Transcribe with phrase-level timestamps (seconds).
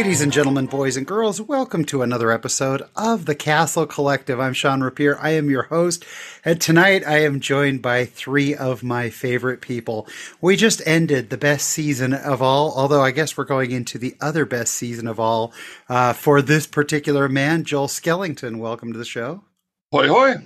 [0.00, 4.40] Ladies and gentlemen, boys and girls, welcome to another episode of the Castle Collective.
[4.40, 5.18] I'm Sean Rapier.
[5.20, 6.06] I am your host,
[6.42, 10.08] and tonight I am joined by three of my favorite people.
[10.40, 14.16] We just ended the best season of all, although I guess we're going into the
[14.22, 15.52] other best season of all
[15.90, 18.56] uh, for this particular man, Joel Skellington.
[18.56, 19.44] Welcome to the show.
[19.92, 20.36] Hoi hoi.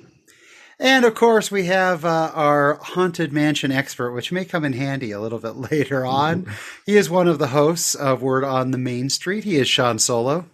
[0.79, 5.13] And of course, we have uh, our haunted mansion expert, which may come in handy
[5.13, 6.47] a little bit later on.
[6.87, 9.45] he is one of the hosts of Word on the Main Street.
[9.45, 10.47] He is Sean Solo.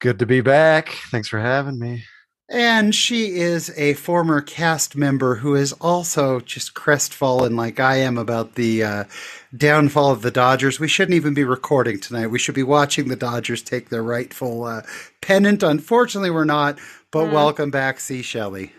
[0.00, 0.88] Good to be back.
[1.10, 2.04] Thanks for having me.
[2.50, 8.18] And she is a former cast member who is also just crestfallen, like I am,
[8.18, 9.04] about the uh,
[9.56, 10.78] downfall of the Dodgers.
[10.78, 12.26] We shouldn't even be recording tonight.
[12.26, 14.82] We should be watching the Dodgers take their rightful uh,
[15.22, 15.62] pennant.
[15.62, 16.78] Unfortunately, we're not.
[17.10, 17.32] But mm.
[17.32, 18.72] welcome back, Sea Shelley.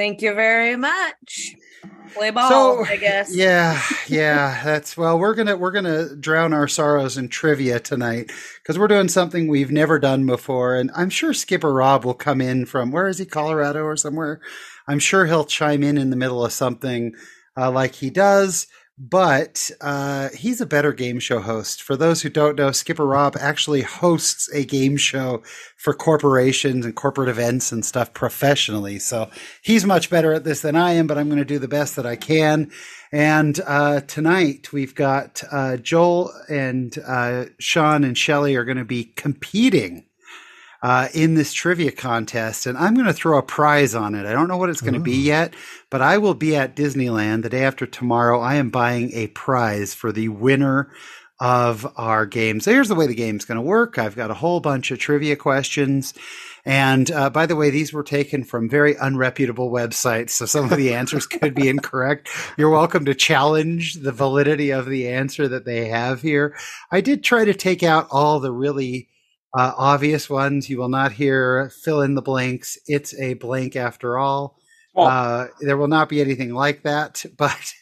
[0.00, 1.56] Thank you very much.
[2.14, 3.36] Play ball, so, I guess.
[3.36, 4.64] Yeah, yeah.
[4.64, 9.08] That's well, we're gonna we're gonna drown our sorrows in trivia tonight because we're doing
[9.08, 13.08] something we've never done before, and I'm sure Skipper Rob will come in from where
[13.08, 14.40] is he, Colorado or somewhere.
[14.88, 17.14] I'm sure he'll chime in in the middle of something
[17.54, 18.68] uh, like he does
[19.02, 21.82] but uh, he's a better game show host.
[21.82, 25.42] For those who don't know, Skipper Rob actually hosts a game show
[25.78, 28.98] for corporations and corporate events and stuff professionally.
[28.98, 29.30] So
[29.62, 31.96] he's much better at this than I am, but I'm going to do the best
[31.96, 32.70] that I can.
[33.10, 38.84] And uh, tonight we've got uh, Joel and uh, Sean and Shelly are going to
[38.84, 40.04] be competing
[40.82, 44.26] uh, in this trivia contest, and I'm going to throw a prize on it.
[44.26, 45.54] I don't know what it's going to be yet,
[45.90, 48.40] but I will be at Disneyland the day after tomorrow.
[48.40, 50.90] I am buying a prize for the winner
[51.40, 52.60] of our game.
[52.60, 53.98] So here's the way the game's going to work.
[53.98, 56.12] I've got a whole bunch of trivia questions.
[56.66, 60.76] And uh, by the way, these were taken from very unreputable websites, so some of
[60.76, 62.28] the answers could be incorrect.
[62.58, 66.54] You're welcome to challenge the validity of the answer that they have here.
[66.90, 69.08] I did try to take out all the really
[69.56, 70.68] uh, obvious ones.
[70.68, 72.78] You will not hear fill in the blanks.
[72.86, 74.56] It's a blank after all.
[74.94, 77.24] Well, uh, there will not be anything like that.
[77.36, 77.74] But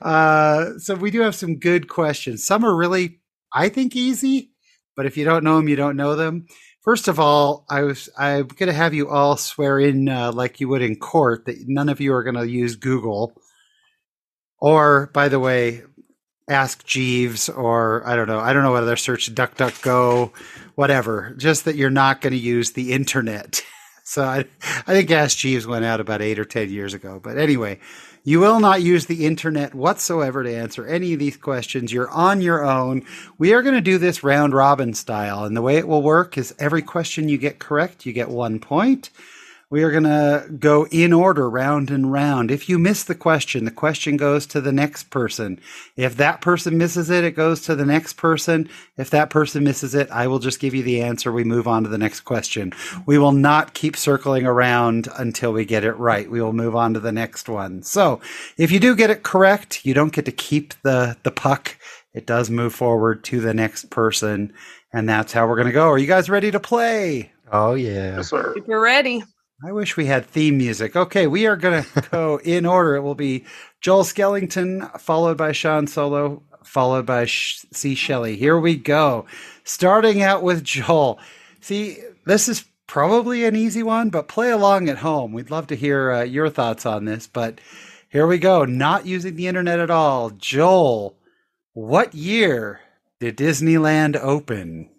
[0.00, 2.44] uh, so we do have some good questions.
[2.44, 3.20] Some are really,
[3.52, 4.50] I think, easy.
[4.96, 6.46] But if you don't know them, you don't know them.
[6.82, 10.60] First of all, I was I'm going to have you all swear in uh, like
[10.60, 13.34] you would in court that none of you are going to use Google.
[14.60, 15.82] Or, by the way,
[16.48, 18.40] Ask Jeeves or I don't know.
[18.40, 20.32] I don't know whether search DuckDuckGo,
[20.74, 21.34] whatever.
[21.36, 23.62] Just that you're not going to use the internet.
[24.04, 27.20] So I, I think Ask Jeeves went out about eight or ten years ago.
[27.22, 27.78] But anyway,
[28.24, 31.92] you will not use the internet whatsoever to answer any of these questions.
[31.92, 33.04] You're on your own.
[33.38, 36.36] We are going to do this round robin style, and the way it will work
[36.36, 39.10] is every question you get correct, you get one point.
[39.72, 42.50] We are going to go in order, round and round.
[42.50, 45.58] If you miss the question, the question goes to the next person.
[45.96, 48.68] If that person misses it, it goes to the next person.
[48.98, 51.32] If that person misses it, I will just give you the answer.
[51.32, 52.74] We move on to the next question.
[53.06, 56.30] We will not keep circling around until we get it right.
[56.30, 57.82] We will move on to the next one.
[57.82, 58.20] So
[58.58, 61.78] if you do get it correct, you don't get to keep the, the puck.
[62.12, 64.52] It does move forward to the next person.
[64.92, 65.88] And that's how we're going to go.
[65.88, 67.32] Are you guys ready to play?
[67.50, 68.16] Oh, yeah.
[68.16, 68.52] Yes, sir.
[68.54, 69.22] If you're ready.
[69.64, 70.96] I wish we had theme music.
[70.96, 72.96] Okay, we are going to go in order.
[72.96, 73.44] It will be
[73.80, 78.36] Joel Skellington, followed by Sean Solo, followed by Sea Shelley.
[78.36, 79.26] Here we go.
[79.62, 81.20] Starting out with Joel.
[81.60, 85.32] See, this is probably an easy one, but play along at home.
[85.32, 87.28] We'd love to hear uh, your thoughts on this.
[87.28, 87.60] But
[88.08, 88.64] here we go.
[88.64, 90.30] Not using the internet at all.
[90.30, 91.16] Joel,
[91.72, 92.80] what year
[93.20, 94.90] did Disneyland open?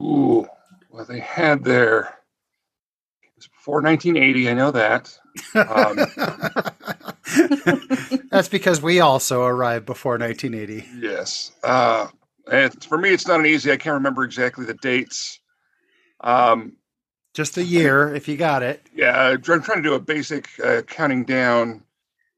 [0.00, 0.46] Ooh,
[0.88, 2.21] well, they had their
[3.62, 4.50] before 1980.
[4.50, 5.16] I know that.
[5.54, 5.96] Um,
[8.32, 10.84] That's because we also arrived before 1980.
[10.98, 11.52] Yes.
[11.62, 12.08] Uh,
[12.50, 13.70] and for me, it's not an easy.
[13.70, 15.38] I can't remember exactly the dates.
[16.22, 16.72] Um,
[17.34, 18.84] Just a year, if you got it.
[18.92, 21.84] Yeah, I'm trying to do a basic uh, counting down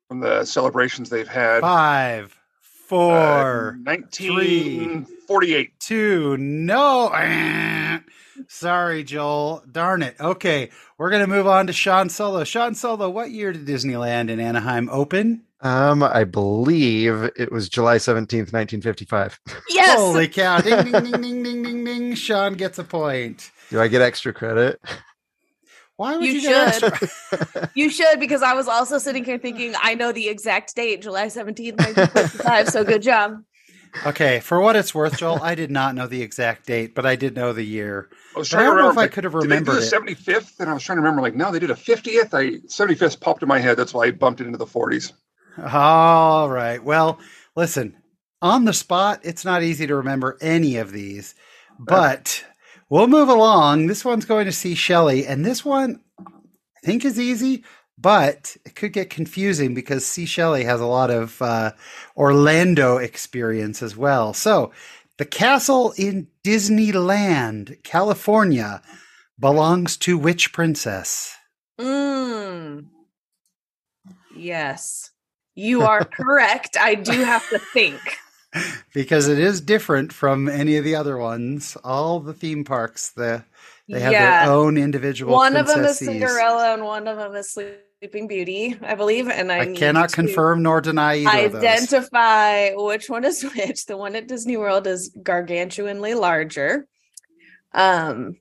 [0.08, 1.62] from the celebrations they've had.
[1.62, 5.06] Five, four, uh, 1948.
[5.26, 7.08] Three, two, no.
[8.48, 9.62] Sorry, Joel.
[9.70, 10.16] Darn it.
[10.20, 12.44] Okay, we're going to move on to Sean Solo.
[12.44, 15.42] Sean Solo, what year did Disneyland in Anaheim open?
[15.60, 19.40] Um, I believe it was July 17th, 1955.
[19.70, 19.98] Yes.
[19.98, 20.60] Holy cow.
[20.60, 22.14] Ding, ding, ding, ding, ding, ding, ding.
[22.14, 23.50] Sean gets a point.
[23.70, 24.78] Do I get extra credit?
[25.96, 27.10] Why would you, you should?
[27.74, 31.26] you should because I was also sitting here thinking I know the exact date, July
[31.26, 32.68] 17th, 1955.
[32.68, 33.42] so good job.
[34.06, 37.16] Okay, for what it's worth, Joel, I did not know the exact date, but I
[37.16, 38.10] did know the year.
[38.34, 40.14] I was trying I don't know if I could have remembered did they do the
[40.32, 42.34] 75th, and I was trying to remember, like, no, they did a 50th.
[42.34, 43.76] I 75th popped in my head.
[43.76, 45.12] That's why I bumped it into the 40s.
[45.72, 46.82] All right.
[46.82, 47.20] Well,
[47.54, 47.96] listen,
[48.42, 51.34] on the spot, it's not easy to remember any of these,
[51.78, 52.44] but
[52.90, 53.86] we'll move along.
[53.86, 57.64] This one's going to see Shelley, and this one I think is easy,
[57.98, 61.72] but it could get confusing because Sea Shelley has a lot of uh,
[62.16, 64.32] Orlando experience as well.
[64.34, 64.72] So,
[65.16, 68.82] the castle in Disneyland, California,
[69.38, 71.36] belongs to which princess?
[71.80, 72.86] Mm.
[74.36, 75.10] Yes.
[75.54, 76.76] You are correct.
[76.80, 78.00] I do have to think.
[78.92, 81.76] because it is different from any of the other ones.
[81.84, 83.44] All the theme parks, the
[83.88, 84.46] they have Yeah.
[84.46, 85.32] their own individual.
[85.34, 85.98] One of them is.
[85.98, 87.74] Cinderella and one of them is Sleeping
[88.12, 89.28] Beauty, I believe.
[89.28, 91.64] And I, I need cannot to confirm nor deny either of those.
[91.64, 93.86] identify which one is which.
[93.86, 96.86] The one at Disney World is gargantuanly larger.
[97.72, 98.36] Um,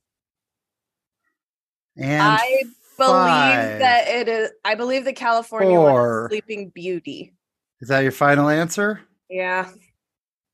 [1.97, 2.63] And I
[2.97, 3.79] believe five.
[3.79, 4.49] that it is.
[4.63, 6.25] I believe the California one Four.
[6.25, 7.33] is Sleeping Beauty.
[7.81, 9.01] is that your final answer?
[9.29, 9.69] Yeah.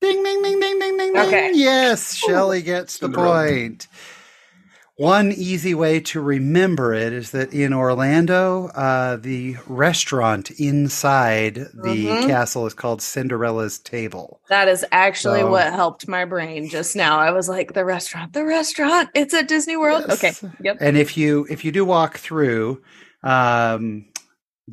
[0.00, 1.26] Ding ding ding ding ding ding ding.
[1.26, 1.50] Okay.
[1.54, 3.48] Yes, Shelley gets the Cinderella.
[3.48, 3.86] point.
[5.00, 12.06] One easy way to remember it is that in Orlando, uh, the restaurant inside the
[12.06, 12.26] Mhm.
[12.26, 14.40] castle is called Cinderella's Table.
[14.50, 17.18] That is actually So- what helped my brain just now.
[17.18, 19.08] I was like, the restaurant, the restaurant.
[19.14, 20.04] It's at Disney World.
[20.10, 20.32] Okay.
[20.62, 20.76] Yep.
[20.80, 22.82] And if you if you do walk through
[23.22, 24.04] um,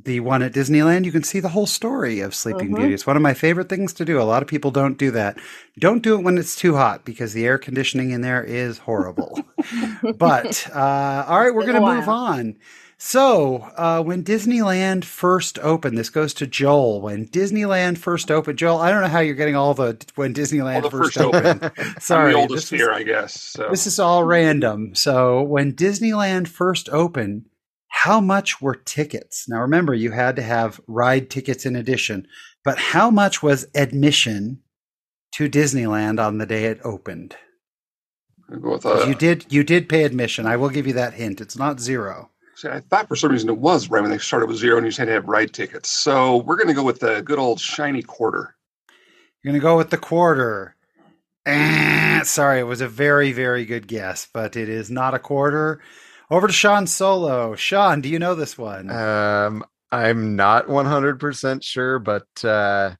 [0.03, 2.75] the one at Disneyland, you can see the whole story of Sleeping Mhm.
[2.75, 2.93] Beauty.
[2.93, 4.21] It's one of my favorite things to do.
[4.21, 5.37] A lot of people don't do that.
[5.79, 9.39] Don't do it when it's too hot because the air conditioning in there is horrible.
[10.17, 12.55] but uh, all right, we're going to move on.
[12.99, 16.99] So, uh, when Disneyland first opened, this goes to Joel.
[16.99, 20.83] When Disneyland first opened, Joel, I don't know how you're getting all the when Disneyland
[20.83, 21.71] All the first, first opened.
[21.77, 23.39] I'm Sorry, the oldest here, I guess.
[23.39, 23.67] So.
[23.69, 24.95] this is all random.
[24.95, 27.45] So when Disneyland first opened,
[27.89, 29.45] how much were tickets?
[29.47, 32.27] Now remember, you had to have ride tickets in addition,
[32.63, 34.59] but how much was admission
[35.33, 37.35] to Disneyland on the day it opened?
[38.51, 40.45] I'll go with, 'Cause you did you did pay admission.
[40.45, 41.41] I will give you that hint.
[41.41, 42.31] It's not zero.
[42.55, 44.85] see, I thought for some reason it was right when they started with zero and
[44.85, 45.89] you just had to have ride tickets.
[45.89, 48.55] So we're going to go with the good old shiny quarter.
[49.43, 50.75] You're gonna go with the quarter.
[51.45, 55.79] Eh, sorry, it was a very, very good guess, but it is not a quarter.
[56.29, 57.55] Over to Sean Solo.
[57.55, 58.89] Sean, do you know this one?
[58.91, 62.91] Um, I'm not 100% sure, but uh,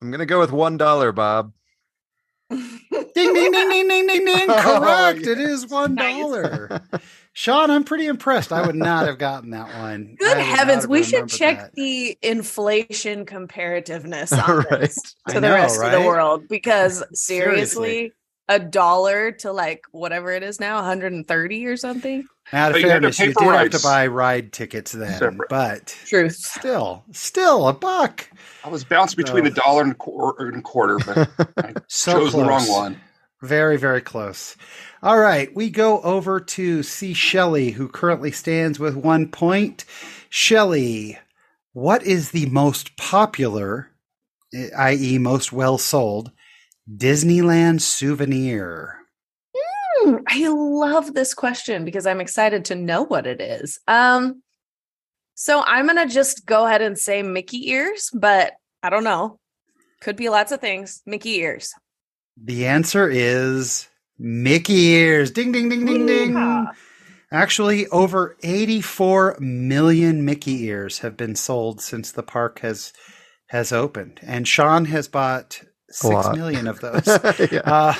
[0.00, 1.52] I'm going to go with $1, Bob.
[3.14, 4.46] Ding ding ding ding ding ding ding.
[4.50, 5.26] Oh, Correct.
[5.26, 5.50] It yes.
[5.64, 6.80] is one Nice.
[7.32, 8.52] Sean, I'm pretty impressed.
[8.52, 10.14] I would not have gotten that one.
[10.18, 10.86] Good heavens.
[10.86, 11.74] We should check that.
[11.74, 14.80] the inflation comparativeness on Right.
[14.80, 17.86] this I to the know, rest of the world because Seriously.
[18.06, 18.12] seriously,
[18.48, 22.24] a dollar to like whatever it is now, 130 or something.
[22.52, 25.48] Out of But you fairness, you for did have to buy ride tickets then, Separate.
[25.50, 26.36] but Truth.
[26.36, 28.28] still, still a buck.
[28.64, 31.28] I was bounced between So- the dollar and, quar- and quarter, but
[31.58, 33.00] I So chose the wrong one.
[33.42, 34.56] Very, very close.
[35.02, 39.84] All right, we go over to Sea Shelley, who currently stands with one point.
[40.30, 41.18] Shelley,
[41.72, 43.90] what is the most popular,
[44.76, 46.32] i.e., most well sold,
[46.90, 48.96] Disneyland souvenir?
[50.26, 53.80] I love this question because I'm excited to know what it is.
[53.86, 54.42] Um,
[55.34, 59.38] so I'm gonna just go ahead and say Mickey ears, but I don't know.
[60.00, 61.02] Could be lots of things.
[61.06, 61.72] Mickey ears.
[62.36, 65.30] The answer is Mickey ears.
[65.30, 66.32] Ding, ding, ding, ding, ding.
[66.32, 66.72] Yeehaw.
[67.30, 72.92] Actually, over 84 million Mickey ears have been sold since the park has
[73.48, 77.06] has opened, and Sean has bought six million of those.
[77.50, 77.60] yeah.
[77.64, 77.94] uh,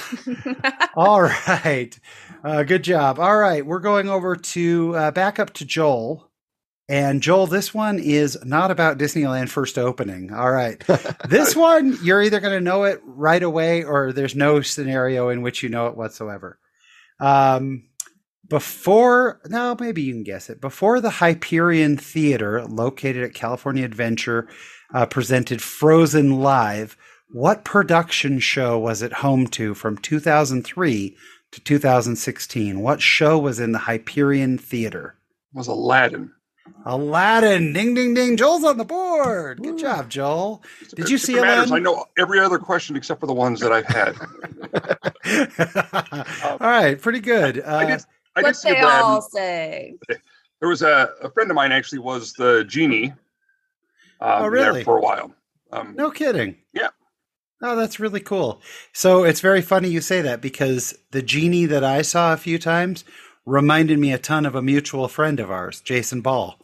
[0.96, 1.98] all right,
[2.44, 3.18] uh, good job.
[3.18, 6.28] All right, we're going over to uh, back up to Joel.
[6.90, 10.32] And Joel, this one is not about Disneyland first opening.
[10.32, 10.82] All right.
[11.28, 15.42] This one, you're either going to know it right away or there's no scenario in
[15.42, 16.58] which you know it whatsoever.
[17.20, 17.88] Um,
[18.48, 20.60] before, no, maybe you can guess it.
[20.60, 24.48] Before the Hyperion Theater, located at California Adventure,
[24.94, 26.96] uh, presented Frozen Live,
[27.32, 31.16] what production show was it home to from 2003
[31.52, 32.80] to 2016?
[32.80, 35.14] What show was in the Hyperion Theater?
[35.54, 36.30] was Aladdin.
[36.84, 37.72] Aladdin.
[37.72, 38.36] Ding, ding, ding.
[38.36, 39.62] Joel's on the board.
[39.62, 40.62] Good job, Joel.
[40.90, 41.74] Did If you it see matters, Aladdin?
[41.74, 44.14] I know every other question except for the ones that I've had.
[46.60, 47.62] All right, pretty good.
[47.62, 48.04] I Uh, did,
[48.36, 49.04] I did what see they Aladdin.
[49.04, 49.94] all say.
[50.60, 53.12] There was a, a friend of mine actually was the genie.
[54.20, 54.74] Um, Oh, really?
[54.74, 55.32] There for a while.
[55.72, 56.56] Um, no kidding.
[56.72, 56.88] Yeah.
[57.60, 58.60] Oh, that's really cool.
[58.92, 62.58] So it's very funny you say that because the genie that I saw a few
[62.58, 63.04] times
[63.44, 66.58] reminded me a ton of a mutual friend of ours, Jason Ball.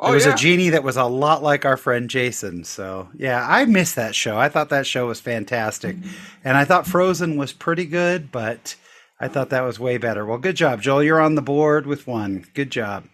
[0.00, 0.34] Oh, it was yeah.
[0.34, 2.64] a genie that was a lot like our friend Jason.
[2.64, 4.36] So yeah, I missed that show.
[4.36, 5.96] I thought that show was fantastic,
[6.42, 8.74] and I thought Frozen was pretty good, but
[9.20, 10.26] I thought that was way better.
[10.26, 11.04] Well, good job, Joel.
[11.04, 12.44] You're on the board with one.
[12.54, 13.04] Good job.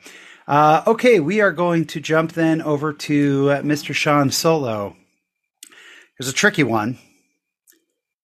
[0.48, 3.94] Uh, okay, we are going to jump then over to uh, Mr.
[3.94, 4.96] Sean Solo.
[6.18, 6.98] Here's a tricky one.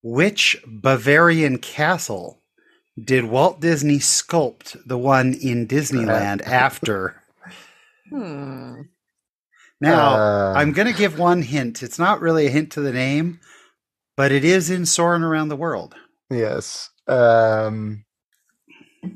[0.08, 2.40] Which Bavarian castle
[2.96, 7.20] did Walt Disney sculpt the one in Disneyland after?
[8.08, 8.82] Hmm.
[9.80, 11.82] Now, Uh, I'm going to give one hint.
[11.82, 13.40] It's not really a hint to the name,
[14.16, 15.96] but it is in Soaring Around the World.
[16.30, 16.88] Yes.
[17.08, 18.04] Um,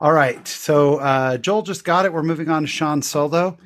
[0.00, 2.12] All right, so uh, Joel just got it.
[2.12, 3.58] We're moving on to Sean Solo.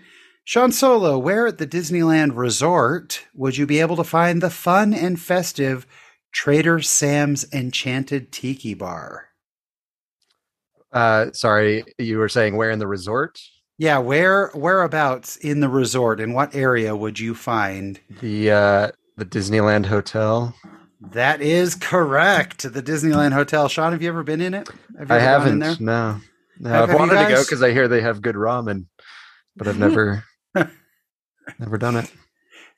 [0.45, 4.93] Sean Solo, where at the Disneyland Resort would you be able to find the fun
[4.93, 5.87] and festive
[6.33, 9.29] Trader Sam's Enchanted Tiki Bar?
[10.91, 13.41] Uh, sorry, you were saying where in the resort?
[13.79, 16.21] Yeah, where whereabouts in the resort?
[16.21, 17.99] In what area would you find?
[18.21, 20.55] The uh, the Disneyland Hotel.
[21.01, 22.63] That is correct.
[22.63, 23.69] The Disneyland Hotel.
[23.69, 24.69] Sean, have you ever been in it?
[24.99, 25.59] Have you I ever haven't.
[25.59, 25.77] there?
[25.81, 26.21] No,
[26.61, 26.71] no.
[26.71, 28.87] Have- I've have wanted to go because I hear they have good ramen,
[29.57, 30.25] but I've never,
[31.59, 32.13] never done it.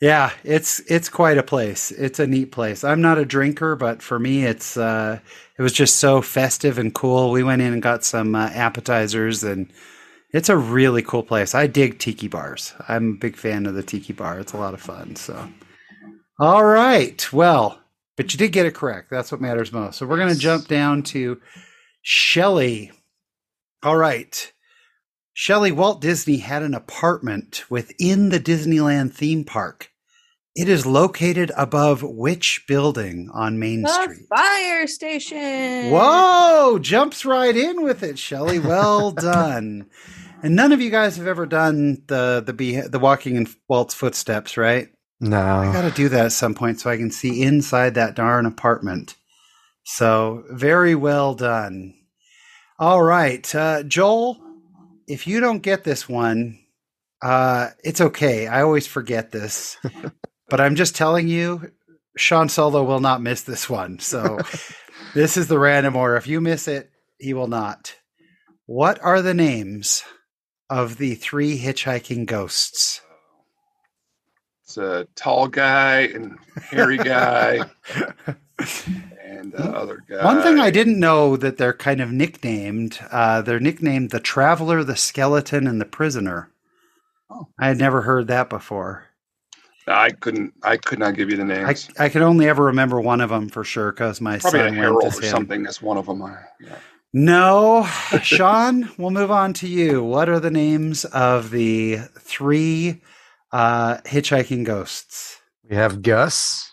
[0.01, 1.91] Yeah, it's it's quite a place.
[1.91, 2.83] It's a neat place.
[2.83, 5.19] I'm not a drinker, but for me, it's uh,
[5.59, 7.31] it was just so festive and cool.
[7.31, 9.71] We went in and got some uh, appetizers, and
[10.35, 11.55] it's a really cool place.
[11.55, 12.75] I dig tiki bars.
[12.89, 14.39] I'm a big fan of the tiki bar.
[14.39, 15.17] It's a lot of fun.
[15.17, 15.49] So,
[16.39, 17.81] all right, well,
[18.17, 19.09] but you did get it correct.
[19.11, 19.99] That's what matters most.
[19.99, 21.41] So we're gonna jump down to
[22.03, 22.93] Shelley.
[23.83, 24.53] All right.
[25.33, 29.91] Shelley, Walt Disney had an apartment within the Disneyland theme park.
[30.55, 34.29] It is located above which building on Main The Street?
[34.29, 35.91] fire station.
[35.91, 38.61] Whoa, jumps right in with it, Shelley.
[38.61, 39.87] Well done.
[40.45, 43.95] And none of you guys have ever done the the be- the walking in Walt's
[43.95, 44.89] footsteps, right?
[45.19, 45.41] No.
[45.41, 48.45] I got to do that at some point so I can see inside that darn
[48.45, 49.15] apartment.
[49.85, 51.95] So, very well done.
[52.79, 54.39] All right, uh, Joel,
[55.09, 56.59] if you don't get this one,
[57.23, 58.47] uh, it's okay.
[58.47, 59.79] I always forget this,
[60.51, 61.73] but I'm just telling you,
[62.19, 63.99] Sean Solo will not miss this one.
[63.99, 64.41] So,
[65.15, 66.17] this is the random order.
[66.17, 67.95] If you miss it, he will not.
[68.67, 70.05] What are the names
[70.71, 73.01] of the three hitchhiking ghosts?
[74.63, 76.39] It's a tall guy and
[76.71, 77.61] hairy guy
[79.23, 80.25] and uh, other guy.
[80.25, 82.99] One thing I didn't know that they're kind of nicknamed.
[83.11, 86.51] Uh, they're nicknamed the Traveler, the Skeleton, and the Prisoner.
[87.31, 87.49] Oh.
[87.59, 89.05] I had never heard that before.
[89.87, 90.55] I couldn't.
[90.63, 91.91] I could not give you the I, names.
[91.99, 94.71] I could only ever remember one of them for sure because my Probably a son
[94.71, 95.31] went herald or him.
[95.31, 95.63] something.
[95.63, 96.23] That's one of them.
[96.23, 96.79] I, yeah.
[97.17, 97.85] No,
[98.23, 100.03] Sean, we'll move on to you.
[100.03, 103.03] What are the names of the three
[103.53, 105.41] uh, hitchhiking ghosts?
[105.71, 106.73] we have Gus,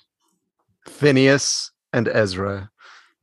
[0.88, 2.72] Phineas, and Ezra.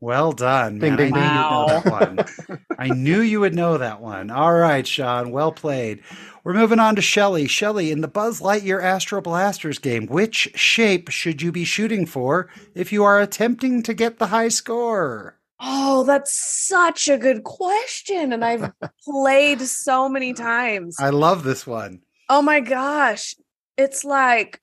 [0.01, 0.79] Well done.
[0.79, 1.83] Ding, ding, I knew ding.
[1.83, 2.59] that one.
[2.79, 4.31] I knew you would know that one.
[4.31, 5.33] All right, Sean.
[5.33, 6.01] Well played.
[6.45, 7.49] We're moving on to Shelly.
[7.49, 12.49] Shelly, in the Buzz Lightyear Astro Blasters game, which shape should you be shooting for
[12.77, 15.38] if you are attempting to get the high score?
[15.61, 18.33] Oh, that's such a good question.
[18.33, 18.71] And I've
[19.05, 20.97] played so many times.
[20.99, 22.01] I love this one.
[22.29, 23.35] Oh my gosh.
[23.77, 24.61] It's like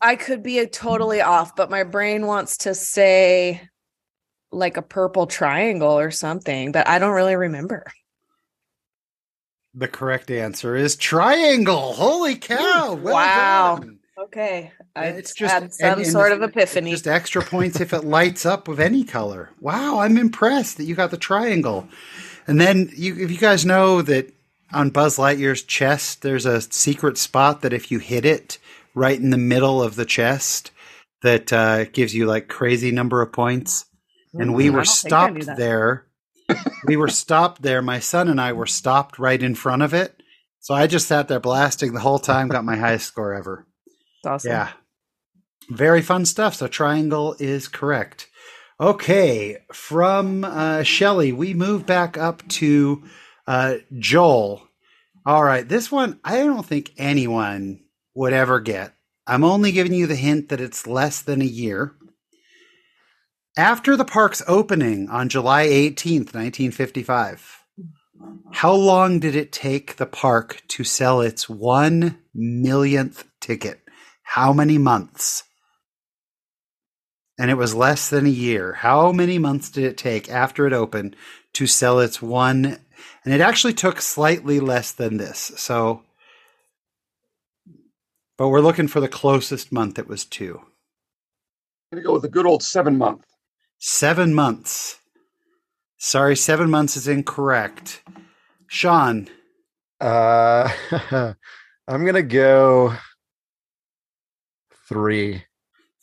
[0.00, 3.68] I could be a totally off, but my brain wants to say
[4.52, 7.84] like a purple triangle or something, but I don't really remember.
[9.74, 11.94] The correct answer is triangle.
[11.94, 12.94] Holy cow.
[12.94, 13.76] Well Wow.
[13.80, 13.98] done.
[14.36, 14.72] Okay.
[14.96, 16.90] I It's just- had some and- sort of epiphany.
[16.90, 19.50] Just extra points if it lights up with any color.
[19.60, 21.88] Wow, I'm impressed that you got the triangle.
[22.48, 24.32] And then you if you guys know that
[24.72, 28.58] on Buzz Lightyear's chest there's a secret spot that if you hit it
[28.92, 30.72] right in the middle of the chest
[31.22, 33.84] that uh, gives you like crazy number of points.
[34.34, 36.06] And we Mm, were don't think I knew stopped there.
[36.86, 37.80] we were stopped there.
[37.82, 40.20] My son and I were stopped right in front of it.
[40.58, 43.66] So I just sat there blasting the whole time, got my highest score ever.
[44.24, 44.52] It's awesome.
[44.52, 44.72] Yeah.
[45.68, 46.54] Very fun stuff.
[46.54, 48.28] So triangle is correct.
[48.80, 49.58] Okay.
[49.70, 53.02] From uh, Shelly, we move back up to
[53.46, 54.66] uh, Joel.
[55.26, 55.68] All right.
[55.68, 57.80] This one, I don't think anyone
[58.14, 58.94] would ever get.
[59.26, 61.94] I'm only giving you the hint that it's less than a year.
[63.58, 67.62] After the park's opening on July 18th, 1955,
[68.52, 73.83] how long did it take the park to sell its one millionth ticket?
[74.34, 75.44] How many months?
[77.38, 78.72] And it was less than a year.
[78.72, 81.14] How many months did it take after it opened
[81.52, 82.80] to sell its one?
[83.24, 85.52] And it actually took slightly less than this.
[85.54, 86.02] So,
[88.36, 90.00] but we're looking for the closest month.
[90.00, 90.58] It was two.
[91.92, 93.24] I'm gonna go with the good old seven month.
[93.78, 94.98] Seven months.
[95.98, 98.02] Sorry, seven months is incorrect.
[98.66, 99.28] Sean,
[100.00, 100.68] Uh,
[101.86, 102.96] I'm gonna go
[104.88, 105.44] three.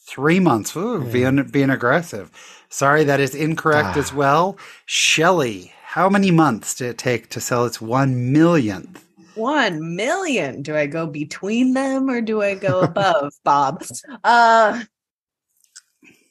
[0.03, 0.75] three months.
[0.75, 1.11] Ooh, Yeah.
[1.11, 2.31] being, being aggressive.
[2.69, 3.99] Sorry, that is incorrect Ah.
[3.99, 4.57] as well.
[4.85, 9.05] Shelley, how many months did it take to sell its one millionth?
[9.35, 10.63] One million.
[10.63, 13.83] Do I go between them or do I go above, Bob?
[14.23, 14.83] Uh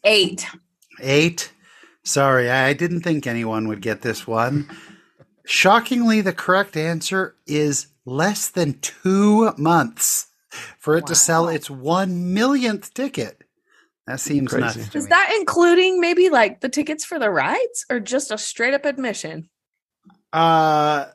[0.04, 0.46] eight.
[1.00, 1.52] Eight.
[2.02, 4.68] Sorry, I didn't think anyone would get this one.
[5.46, 10.26] Shockingly, the correct answer is less than two months
[10.78, 13.42] for it to sell its one millionth ticket.
[14.06, 14.80] That seems Crazy.
[14.80, 14.88] nuts.
[14.90, 15.08] To Is me.
[15.10, 19.48] that including maybe like the tickets for the rides or just a straight up admission?
[20.32, 21.06] uh,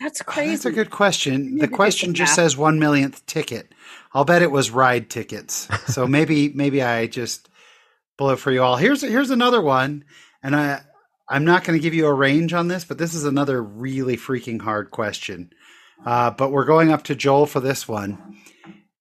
[0.00, 0.50] That's oh, crazy.
[0.52, 1.58] that's a good question.
[1.58, 3.72] The question just says one millionth ticket.
[4.14, 5.68] I'll bet it was ride tickets.
[5.88, 7.48] So maybe maybe I just
[8.18, 8.76] blew it for you all.
[8.76, 10.04] Here's here's another one,
[10.42, 10.82] and I
[11.28, 14.16] I'm not going to give you a range on this, but this is another really
[14.16, 15.50] freaking hard question.
[16.04, 18.36] Uh, but we're going up to Joel for this one.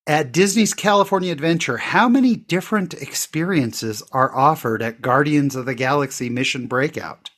[0.08, 6.30] At Disney's California Adventure, how many different experiences are offered at Guardians of the Galaxy
[6.30, 7.32] Mission Breakout?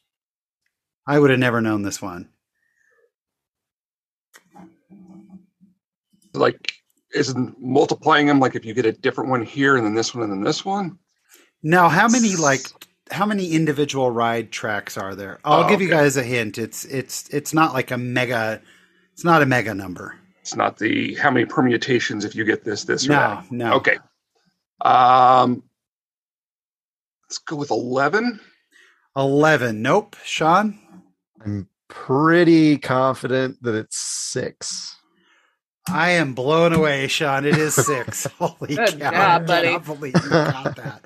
[1.07, 2.27] I would have never known this one.
[6.33, 6.73] Like,
[7.13, 10.23] isn't multiplying them like if you get a different one here and then this one
[10.25, 10.99] and then this one?
[11.63, 12.61] Now, how many like
[13.09, 15.39] how many individual ride tracks are there?
[15.45, 16.57] I'll Oh, give you guys a hint.
[16.57, 18.61] It's it's it's not like a mega.
[19.13, 20.19] It's not a mega number.
[20.47, 23.51] It's not the how many permutations if you get this, this, or No, that.
[23.51, 23.73] no.
[23.73, 23.97] Okay.
[24.79, 25.61] Um,
[27.25, 28.39] let's go with eleven.
[29.13, 29.81] Eleven.
[29.81, 30.15] Nope.
[30.23, 30.79] Sean.
[31.43, 34.95] I'm pretty confident that it's six.
[35.89, 37.43] I am blown away, Sean.
[37.45, 38.23] It is six.
[38.39, 39.11] Holy Good cow!
[39.11, 39.67] job, I buddy.
[39.67, 41.03] cannot believe you got that.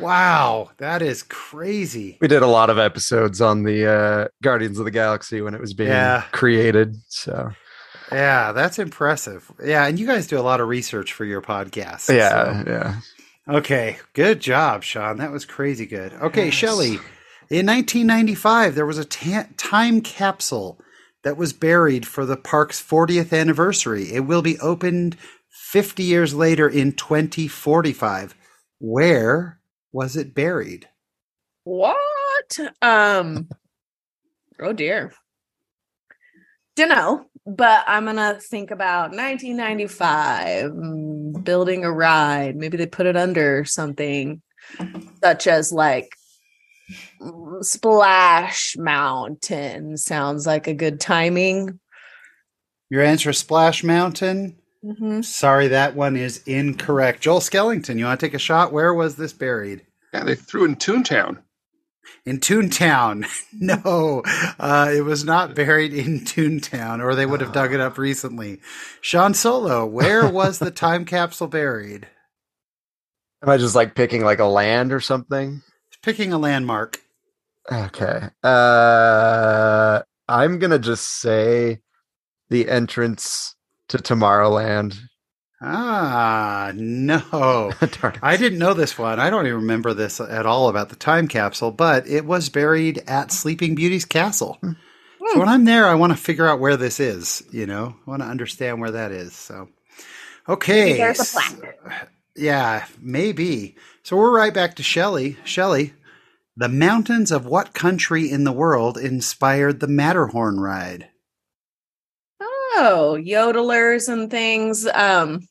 [0.00, 2.16] Wow, that is crazy.
[2.22, 5.60] We did a lot of episodes on the uh, Guardians of the Galaxy when it
[5.60, 6.22] was being Yeah.
[6.32, 6.96] created.
[7.08, 7.50] So
[8.12, 9.50] Yeah, that's impressive.
[9.64, 12.14] Yeah, and you guys do a lot of research for your podcast.
[12.14, 13.00] yeah, so- yeah.
[13.46, 15.18] Okay, good job, Sean.
[15.18, 16.12] That was crazy good.
[16.14, 16.54] Okay, Yes.
[16.54, 16.92] Shelley.
[17.50, 20.80] In 1995, there was a ta- time capsule
[21.24, 24.12] that was buried for the park's 40th anniversary.
[24.12, 25.16] It will be opened
[25.50, 28.34] 50 years later in 2045.
[28.78, 29.60] Where
[29.92, 30.88] was it buried?
[31.64, 32.58] What?
[32.80, 33.48] Um
[34.60, 35.12] oh dear.
[36.76, 42.56] Dunno, but I'm gonna think about 1995 mm, building a ride.
[42.56, 44.40] Maybe they put it under something
[45.22, 46.08] such as like
[47.60, 49.96] Splash Mountain.
[49.96, 51.78] Sounds like a good timing.
[52.90, 54.56] Your answer is Splash Mountain.
[54.84, 55.24] Mhm.
[55.24, 57.22] Sorry, that one is incorrect.
[57.22, 58.72] Joel Skellington, you want to take a shot?
[58.72, 59.82] Where was this buried?
[60.12, 61.38] Yeah, they threw in Toontown.
[62.24, 63.26] In Toontown.
[63.52, 64.22] No,
[64.58, 68.60] uh, it was not buried in Toontown, or they would have dug it up recently.
[69.00, 72.08] Sean Solo, where was the time capsule buried?
[73.42, 75.62] Am I just like picking like a land or something?
[76.02, 76.98] Picking a landmark.
[77.70, 78.28] Okay.
[78.42, 81.80] Uh I'm gonna just say
[82.50, 83.54] the entrance
[83.88, 84.98] to Tomorrowland.
[85.66, 87.72] Ah, no.
[88.22, 89.18] I didn't know this one.
[89.18, 93.02] I don't even remember this at all about the time capsule, but it was buried
[93.06, 94.58] at Sleeping Beauty's castle.
[94.62, 97.42] So when I'm there, I want to figure out where this is.
[97.50, 99.32] You know, I want to understand where that is.
[99.32, 99.70] So,
[100.46, 100.84] okay.
[100.84, 102.08] Maybe there's a s- plaque.
[102.36, 103.76] Yeah, maybe.
[104.02, 105.38] So we're right back to Shelley.
[105.44, 105.94] Shelley,
[106.56, 111.08] the mountains of what country in the world inspired the Matterhorn ride?
[112.40, 114.86] Oh, yodelers and things.
[114.86, 115.46] Um,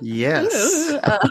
[0.00, 0.92] Yes.
[1.02, 1.28] uh,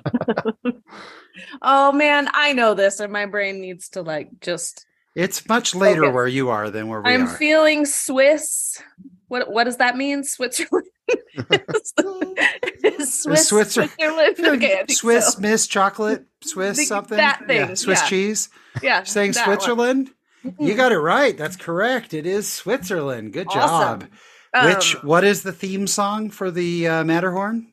[1.61, 4.85] oh man, I know this, and my brain needs to like just.
[5.15, 7.13] It's much later where you are than where we are.
[7.13, 8.81] I'm feeling Swiss.
[9.27, 10.23] What what does that mean?
[10.23, 10.87] Switzerland.
[12.99, 14.39] Swiss, Switzer- Switzerland.
[14.39, 15.41] Okay, Swiss so.
[15.41, 17.17] Miss Chocolate, Swiss Think something.
[17.17, 18.07] that yeah, Swiss yeah.
[18.07, 18.49] cheese.
[18.81, 19.57] Yeah, Saying that one.
[19.57, 20.11] Switzerland.
[20.59, 21.37] You got it right.
[21.37, 22.13] That's correct.
[22.13, 23.33] It is Switzerland.
[23.33, 24.05] Good job.
[24.53, 24.67] Awesome.
[24.67, 27.70] Which Um, what is the theme song for the uh, Matterhorn?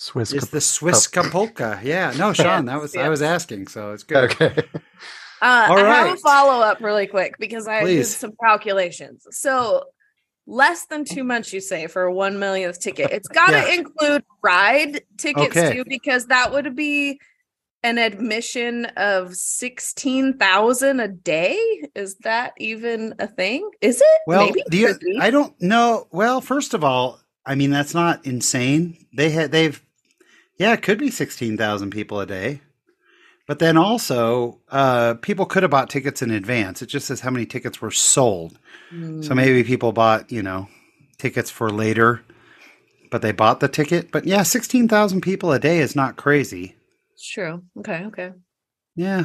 [0.00, 0.32] Swiss.
[0.32, 1.80] It's Cap- the Swiss polka.
[1.82, 2.12] Yeah.
[2.16, 4.30] No, Sean, that was I was asking, so it's good.
[4.32, 4.62] okay.
[5.40, 8.08] Uh, All I have a follow up really quick because I Please.
[8.10, 9.24] did some calculations.
[9.30, 9.84] So
[10.48, 13.12] less than two months, you say, for a one millionth ticket.
[13.12, 13.74] It's got to Yeah.
[13.74, 15.74] include ride tickets Okay.
[15.74, 17.20] too, because that would be
[17.84, 21.56] an admission of sixteen thousand a day.
[21.94, 23.70] Is that even a thing?
[23.80, 24.20] Is it?
[24.26, 24.64] Well, Maybe.
[24.70, 26.08] do you, I don't know.
[26.10, 29.06] Well, first of all, I mean that's not insane.
[29.16, 29.80] They had they've
[30.58, 32.60] yeah, it could be sixteen thousand people a day.
[33.46, 36.82] But then also, uh, people could have bought tickets in advance.
[36.82, 38.58] It just says how many tickets were sold.
[38.90, 39.22] Hmm.
[39.22, 40.68] So maybe people bought, you know,
[41.16, 42.20] tickets for later,
[43.10, 44.10] but they bought the ticket.
[44.12, 46.76] But yeah, 16,000 people a day is not crazy.
[47.14, 47.62] It's true.
[47.78, 48.04] Okay.
[48.08, 48.32] Okay.
[48.94, 49.24] Yeah.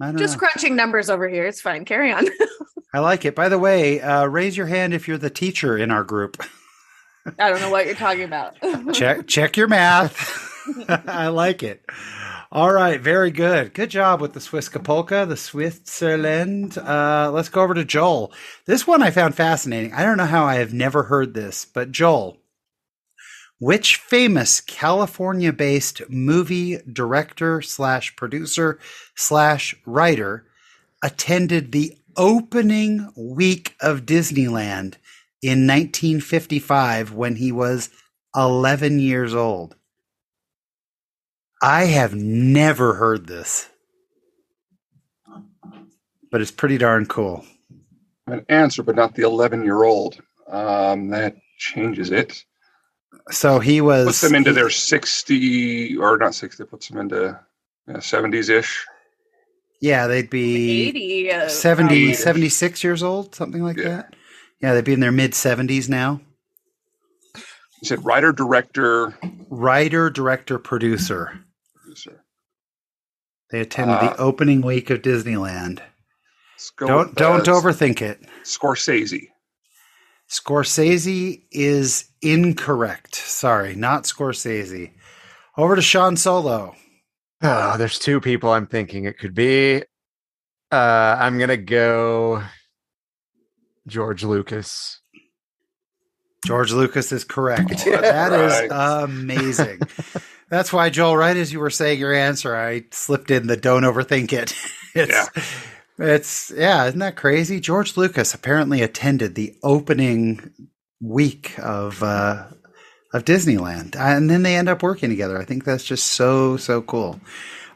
[0.00, 0.38] I don't Just know.
[0.46, 1.44] crunching numbers over here.
[1.44, 1.84] It's fine.
[1.84, 2.26] Carry on.
[2.94, 3.34] I like it.
[3.34, 6.40] By the way, uh, raise your hand if you're the teacher in our group.
[7.38, 8.56] I don't know what you're talking about.
[8.94, 10.46] check check your math.
[10.88, 11.84] I like it.
[12.52, 13.74] All right, very good.
[13.74, 16.76] Good job with the Swiss Kapolka, the Switzerland.
[16.76, 18.32] Uh, let's go over to Joel.
[18.66, 19.92] This one I found fascinating.
[19.92, 22.38] I don't know how I have never heard this, but Joel,
[23.60, 28.78] which famous California-based movie director slash producer
[29.14, 30.46] slash writer
[31.02, 34.96] attended the opening week of Disneyland
[35.42, 37.90] in 1955 when he was
[38.34, 39.76] 11 years old.
[41.62, 43.68] I have never heard this,
[46.30, 47.44] but it's pretty darn cool.
[48.26, 50.20] An answer, but not the 11 year old.
[50.48, 52.44] Um, that changes it.
[53.30, 57.38] So he was Puts them into their 60 or not 60, puts them into
[57.88, 58.86] yeah, 70s ish.
[59.80, 61.32] yeah, they'd be 80.
[61.32, 62.14] Uh, 70, probably.
[62.14, 63.88] 76 years old, something like Yeah.
[63.88, 64.16] that.
[64.60, 66.20] Yeah, they'd be in their mid 70s now.
[67.36, 69.14] You said writer, director,
[69.50, 71.26] Writer, director, producer.
[71.26, 71.44] producer.
[73.50, 75.80] They attended Uh, the opening week of Disneyland.
[76.78, 78.20] Don't with, don't overthink it.
[78.44, 79.28] Scorsese.
[80.28, 83.14] Scorsese is incorrect.
[83.16, 84.92] Sorry, not Scorsese.
[85.56, 86.76] Over to Sean Solo.
[87.42, 89.82] Oh, there's two people I'm thinking it could be.
[90.70, 92.42] Uh, I'm gonna go
[93.88, 94.99] George Lucas.
[96.46, 97.84] George Lucas is correct.
[97.86, 99.80] Oh, that that's is amazing.
[100.50, 103.84] That's why, Joel, right as you were saying your answer, I slipped in the don't
[103.84, 104.52] overthink it.
[104.96, 105.26] It's, Yeah.
[106.14, 107.60] it's, yeah, isn't that crazy?
[107.60, 110.50] George Lucas apparently attended the opening
[111.00, 112.46] week of, uh,
[113.14, 113.94] of Disneyland.
[113.94, 115.38] And then they end up working together.
[115.38, 117.20] I think that's just so, so cool.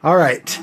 [0.03, 0.59] All right.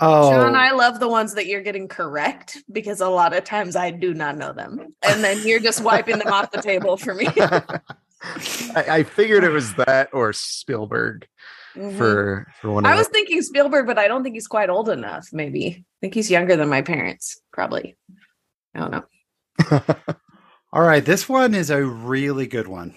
[0.00, 3.76] Oh, John, I love the ones that you're getting correct because a lot of times
[3.76, 4.94] I do not know them.
[5.02, 7.28] And then you're just wiping them off the table for me.
[8.22, 11.26] I, I figured it was that or Spielberg
[11.76, 11.98] Mhm.
[11.98, 14.88] for for one of I was thinking Spielberg, but I don't think he's quite old
[14.88, 15.66] enough, maybe.
[15.66, 17.96] I think he's younger than my parents, probably.
[18.74, 19.04] I don't know.
[20.72, 22.94] All right, this one is a really good one.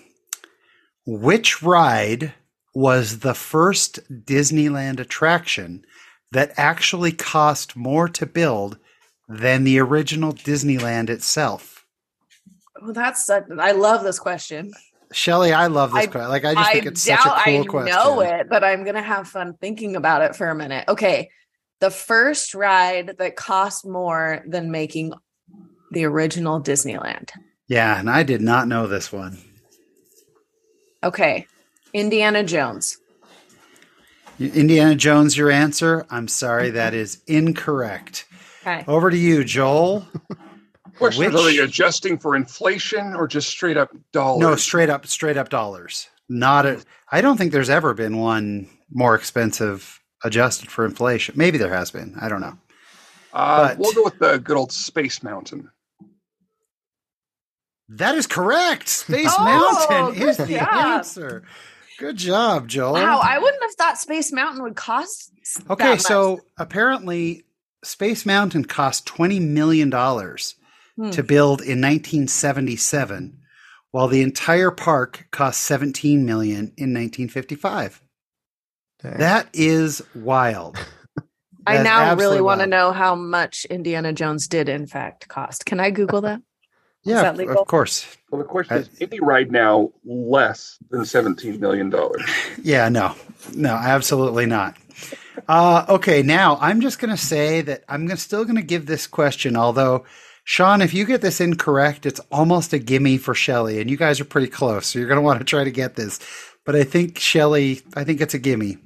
[1.05, 2.33] Which ride
[2.73, 5.83] was the first Disneyland attraction
[6.31, 8.77] that actually cost more to build
[9.27, 11.85] than the original Disneyland itself?
[12.81, 14.71] Well, that's such, I love this question.
[15.11, 16.29] Shelly, I love this I- question.
[16.29, 17.97] Like I just I think it's such a cool I question.
[17.97, 20.85] I know it, but I'm gonna have fun thinking about it for a minute.
[20.87, 21.29] Okay.
[21.79, 25.13] the first ride that cost more than making
[25.91, 27.31] the original Disneyland.
[27.69, 29.37] Yeah, and I did not know this one.
[31.03, 31.47] Okay.
[31.93, 32.97] Indiana Jones.
[34.39, 36.05] Indiana Jones, your answer?
[36.09, 38.25] I'm sorry, that is incorrect.
[38.61, 38.83] Okay.
[38.87, 40.07] Over to you, Joel.
[40.97, 44.41] Question: Which- Are they adjusting for inflation or just straight up dollars?
[44.41, 46.07] No, straight up, straight up dollars.
[46.29, 46.83] Not a.
[47.11, 51.35] I don't think there's ever been one more expensive adjusted for inflation.
[51.37, 52.15] Maybe there has been.
[52.19, 52.57] I don't know.
[53.33, 55.69] Uh, but- we'll go with the good old Space Mountain.
[57.89, 58.87] That is correct.
[58.87, 60.67] Space Oh, Mountain is the job.
[60.69, 61.43] answer.
[61.99, 62.93] Good job, Joel.
[62.93, 65.31] Wow, I wouldn't have thought Space Mountain would cost.
[65.41, 65.99] s- that Okay, much.
[66.01, 67.43] so apparently
[67.83, 71.09] Space Mountain cost $20 million Hmm.
[71.11, 73.37] to build in 1977,
[73.91, 78.01] while the entire park cost 17 million in 1955.
[79.01, 79.17] Dang.
[79.17, 80.77] That is wild.
[81.67, 85.65] I now really want to know how much Indiana Jones did in fact cost.
[85.65, 86.41] Can I Google that?
[87.03, 87.61] Yeah, that of- legal?
[87.61, 88.17] of course.
[88.29, 92.21] Well, the question I- is: any ride now less than seventeen million dollars?
[92.61, 93.15] Yeah, no,
[93.55, 94.75] no, absolutely not.
[95.47, 98.85] Uh, okay, now I'm just going to say that I'm gonna, still going to give
[98.85, 100.03] this question, although,
[100.43, 104.19] Sean, if you get this incorrect, it's almost a gimme for Shelly, and you guys
[104.19, 106.19] are pretty close, so you're going to want to try to get this.
[106.65, 108.77] But I think, Shelly, I think it's a gimme.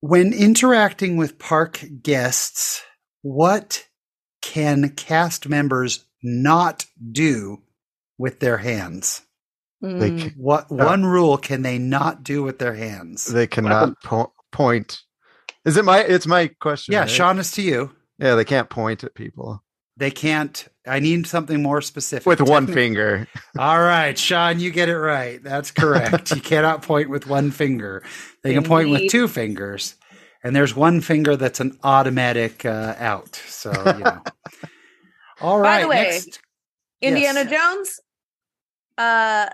[0.00, 2.82] When interacting with park guests,
[3.22, 3.86] what
[4.40, 7.62] can cast members not do
[8.18, 9.22] with their hands?
[9.80, 10.36] They, Mm.
[10.36, 13.26] What Uh, one rule can they not do with their hands?
[13.26, 14.98] they cannot po- point.
[15.64, 16.00] Is it my?
[16.00, 16.92] It's my question.
[16.92, 17.10] Yeah, right?
[17.10, 17.92] Sean is to you.
[18.18, 19.62] Yeah, they can't point at people
[19.98, 20.66] They can't.
[20.86, 22.26] I need something more specific.
[22.26, 23.26] with one finger.
[23.58, 25.42] All right, Sean, you get it right.
[25.42, 26.30] That's correct.
[26.34, 28.02] you cannot point with one finger.
[28.42, 29.94] They can point with two fingers,
[30.42, 33.36] and there's one finger that's an automatic uh, out.
[33.46, 34.22] So you know.
[35.40, 36.40] All By the way, next.
[37.02, 37.50] Indiana Yes.
[37.50, 38.00] Jones,
[38.98, 39.48] uh,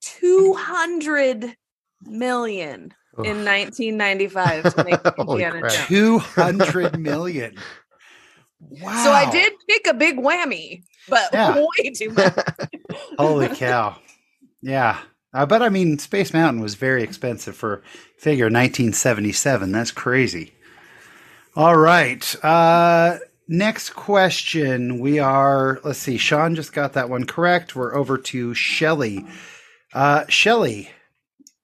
[0.00, 1.56] two hundred
[2.02, 5.86] million in 1995 to make Indiana Jones.
[5.88, 7.56] 200 million.
[8.60, 9.04] Wow.
[9.04, 11.56] So I did pick a big whammy, but Yeah.
[11.56, 12.34] way too much.
[13.18, 13.96] Holy cow.
[14.62, 14.98] Yeah.
[15.32, 17.82] Uh, but I mean, Space Mountain was very expensive for
[18.18, 19.72] figure 1977.
[19.72, 20.52] That's crazy.
[21.56, 22.34] All right.
[22.44, 23.18] Uh,
[23.50, 25.00] next question.
[25.00, 27.76] We are, let's see, Sean just got that one correct.
[27.76, 29.26] We're over to Shelly.
[29.92, 30.88] Uh, Shelly,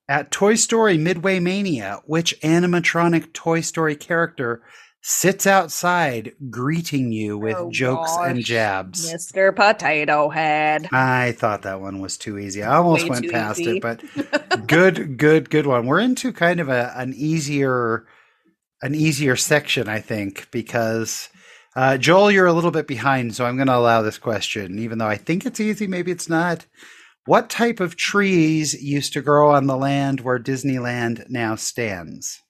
[0.08, 4.62] at Toy Story Midway Mania, which animatronic Toy Story character
[5.00, 9.12] sits outside greeting you with Oh, jokes and jabs?
[9.12, 9.54] Mr.
[9.54, 10.88] Potato Head.
[10.92, 12.62] I thought that one was too easy.
[12.64, 13.76] I almost Way went past easy.
[13.78, 15.86] it, but good, good, good one.
[15.86, 18.06] We're into kind of a an easier
[18.82, 21.28] an easier section, I think, because
[21.76, 24.98] uh, Joel, you're a little bit behind, so I'm going to allow this question, even
[24.98, 25.86] though I think it's easy.
[25.86, 26.66] Maybe it's not.
[27.26, 32.42] What type of trees used to grow on the land where Disneyland now stands?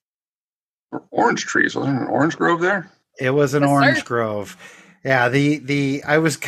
[1.10, 1.74] Orange trees.
[1.76, 2.90] Wasn't there an orange grove there?
[3.20, 4.04] It was an Yes, orange sir.
[4.04, 4.56] grove.
[5.04, 6.38] Yeah, the the I was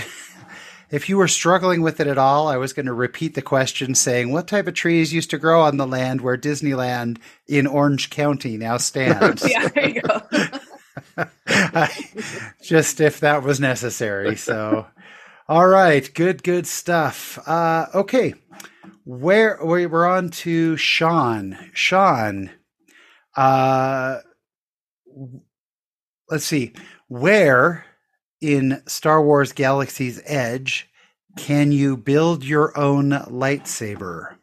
[0.90, 3.94] if you were struggling with it at all, I was going to repeat the question
[3.94, 8.10] saying what type of trees used to grow on the land where Disneyland in Orange
[8.10, 9.48] County now stands.
[9.48, 10.20] yeah, there you go.
[12.62, 14.36] Just if that was necessary.
[14.36, 14.86] So
[15.48, 17.38] all right, good good stuff.
[17.46, 18.34] Uh okay.
[19.04, 21.58] Where we we're on to Sean.
[21.72, 22.50] Sean
[23.36, 24.18] uh
[26.30, 26.72] let's see.
[27.08, 27.84] Where
[28.40, 30.88] in Star Wars Galaxy's Edge
[31.38, 34.34] can you build your own lightsaber?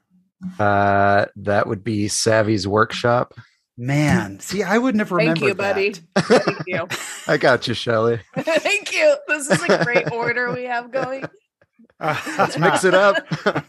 [0.58, 3.34] Uh, that would be Savi's workshop.
[3.78, 5.94] Man, see, I wouldn't have Thank you, buddy.
[6.16, 6.24] that.
[6.26, 6.88] Thank you.
[7.28, 8.22] I got you, Shelly.
[8.38, 9.16] Thank you.
[9.28, 11.26] This is a great order we have going.
[12.00, 13.18] Let's mix it up.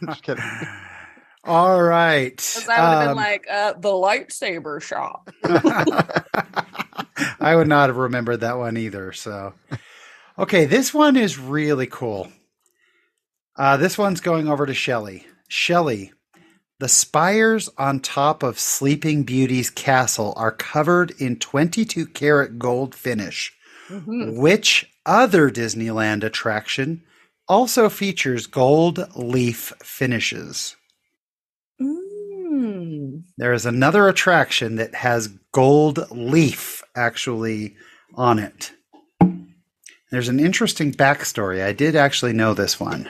[0.05, 0.45] Just kidding.
[1.45, 2.37] All right.
[2.37, 5.29] Because I would have Um, been like, uh, the lightsaber shop.
[7.41, 9.13] I would not have remembered that one either.
[9.13, 9.55] So,
[10.39, 12.29] okay, this one is really cool.
[13.57, 15.25] Uh, this one's going over to Shelley.
[15.49, 16.13] Shelley,
[16.79, 23.53] the spires on top of Sleeping Beauty's castle are covered in 22 karat gold finish.
[23.89, 24.37] Mhm.
[24.37, 27.03] Which other Disneyland attraction
[27.49, 30.77] also features gold leaf finishes?
[31.81, 33.23] Mm.
[33.39, 37.77] There is another attraction that has gold leaf actually
[38.15, 38.73] on it.
[40.11, 41.63] There's an interesting backstory.
[41.63, 43.09] I did actually know this one.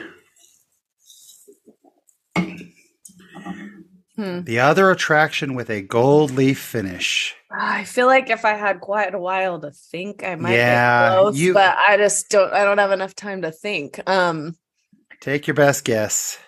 [4.17, 4.41] Hmm.
[4.41, 7.35] The other attraction with a gold leaf finish.
[7.51, 11.35] I feel like if I had quite a while to think, I might Yeah, get
[11.35, 12.51] you- but I just don't.
[12.51, 14.01] I don't have enough time to think.
[14.09, 14.55] Um,
[15.21, 16.39] Take your best guess.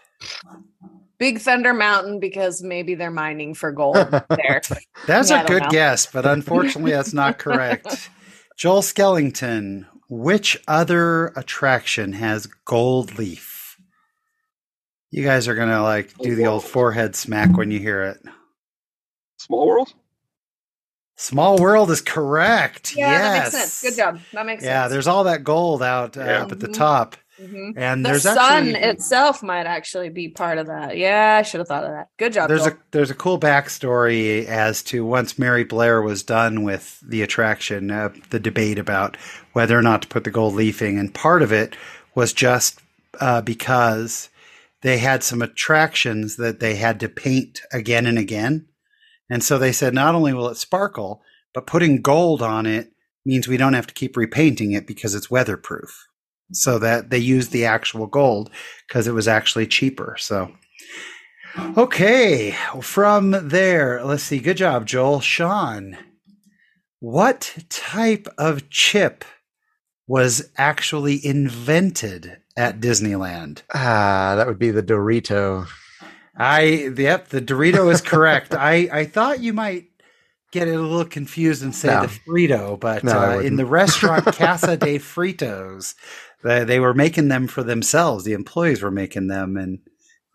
[1.20, 3.96] Big Thunder Mountain because maybe they're mining for gold
[4.30, 4.62] there.
[5.08, 5.70] That's Yeah, a good know.
[5.70, 8.10] guess, but unfortunately, that's not correct.
[8.58, 13.49] Joel Skellington, which other attraction has gold leaf?
[15.12, 18.18] You guys are gonna like do the old forehead smack when you hear it.
[19.38, 19.94] Small World.
[21.16, 22.96] Small World is correct.
[22.96, 23.22] Yeah, yes.
[23.52, 23.82] that makes sense.
[23.82, 24.20] Good job.
[24.34, 24.92] That makes Yeah, sense.
[24.94, 26.42] there's all that gold out uh, Yeah.
[26.44, 26.74] up at the Mhm.
[26.74, 27.74] top, Mhm.
[27.76, 30.96] and there's The there's sun actually itself might actually be part of that.
[30.96, 32.08] Yeah, I should have thought of that.
[32.18, 32.48] Good job.
[32.48, 32.74] there's Joel.
[32.74, 37.90] a there's a cool backstory as to once Mary Blair was done with the attraction,
[37.92, 39.18] uh, the debate about
[39.54, 41.76] whether or not to put the gold leafing, and part of it
[42.16, 42.80] was just
[43.20, 44.30] uh, because
[44.82, 48.68] they had some attractions that they had to paint again and again,
[49.30, 51.22] and so they said not only will it sparkle,
[51.54, 52.92] but putting gold on it
[53.26, 56.08] means we don't have to keep repainting it because it's weatherproof.
[56.52, 58.50] So that they used the actual gold
[58.88, 60.16] because it was actually cheaper.
[60.20, 60.52] So.
[61.78, 64.40] Okay, from there, let's see.
[64.40, 65.20] Good job, Joel.
[65.20, 65.98] Sean,
[67.00, 69.26] what type of chip
[70.08, 73.62] was actually invented at Disneyland?
[73.74, 75.68] Ah, that would be the Dorito.
[76.36, 78.54] I yep, the Dorito is correct.
[78.56, 79.86] I I thought you might
[80.52, 82.02] get it a little confused and say No.
[82.02, 85.94] the Frito, but No, uh, in the restaurant Casa de Fritos,
[86.44, 88.24] they, they were making them for themselves.
[88.26, 89.80] The employees were making them, and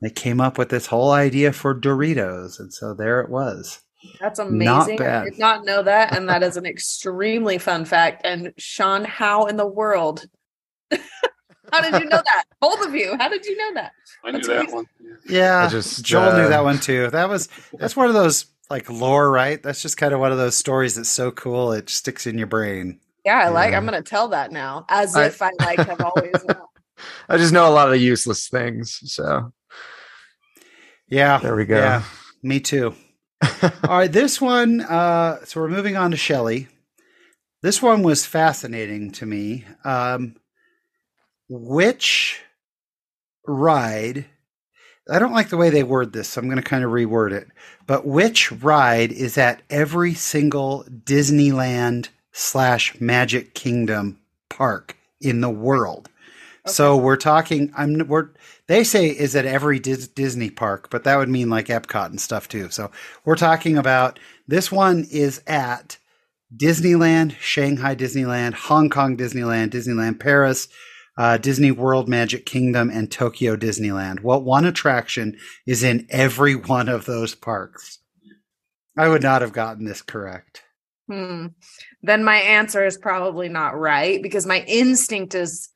[0.00, 3.80] they came up with this whole idea for Doritos, and so there it was.
[4.20, 4.98] That's Not amazing.
[4.98, 5.22] bad.
[5.22, 8.22] I did not know that, and that is an extremely fun fact.
[8.24, 10.26] And Sean, how in the world?
[11.74, 12.44] How did you know that?
[12.60, 13.92] Both of you, how did you know that?
[14.24, 14.74] I knew That's that amazing.
[14.74, 14.87] one.
[15.00, 15.10] Yeah.
[15.26, 17.10] Yeah, I just, Joel knew uh, that one too.
[17.10, 19.62] That was that's one of those like lore, right?
[19.62, 22.46] That's just kind of one of those stories that's so cool it sticks in your
[22.46, 23.00] brain.
[23.24, 23.70] Yeah, I like.
[23.72, 23.78] Yeah.
[23.78, 26.58] I'm gonna tell that now, as I- if I like have always known.
[27.28, 29.00] I just know a lot of useless things.
[29.12, 29.52] So
[31.08, 31.76] Yeah, there we go.
[31.76, 32.02] Yeah,
[32.42, 32.94] me too.
[33.62, 34.80] All right, this one.
[34.80, 36.68] Uh, so we're moving on to Shelley.
[37.62, 39.64] This one was fascinating to me.
[39.84, 40.37] Um,
[41.48, 42.40] which
[43.46, 44.26] ride?
[45.11, 47.33] I don't like the way they word this, so I'm going to kind of reword
[47.33, 47.48] it.
[47.87, 56.09] But which ride is at every single Disneyland slash Magic Kingdom park in the world?
[56.66, 57.72] So we're talking.
[57.76, 58.07] I'm.
[58.09, 58.30] We're.
[58.66, 62.20] They say is at every Dis- Disney park, but that would mean like Epcot and
[62.20, 62.70] stuff too.
[62.70, 62.90] So
[63.26, 65.98] we're talking about this one is at
[66.57, 70.68] Disneyland, Shanghai Disneyland, Hong Kong Disneyland, Disneyland Paris,
[71.16, 74.20] uh, Disney World Magic Kingdom, and Tokyo Disneyland.
[74.20, 77.98] What one attraction is in every one of those parks?
[78.96, 80.62] I would not have gotten this correct.
[81.09, 81.48] Hmm.
[82.03, 85.68] Then my answer is probably not right because my instinct is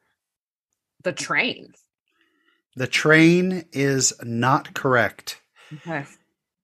[1.05, 1.73] the train.
[2.77, 5.41] The train is not correct.
[5.75, 6.05] Okay.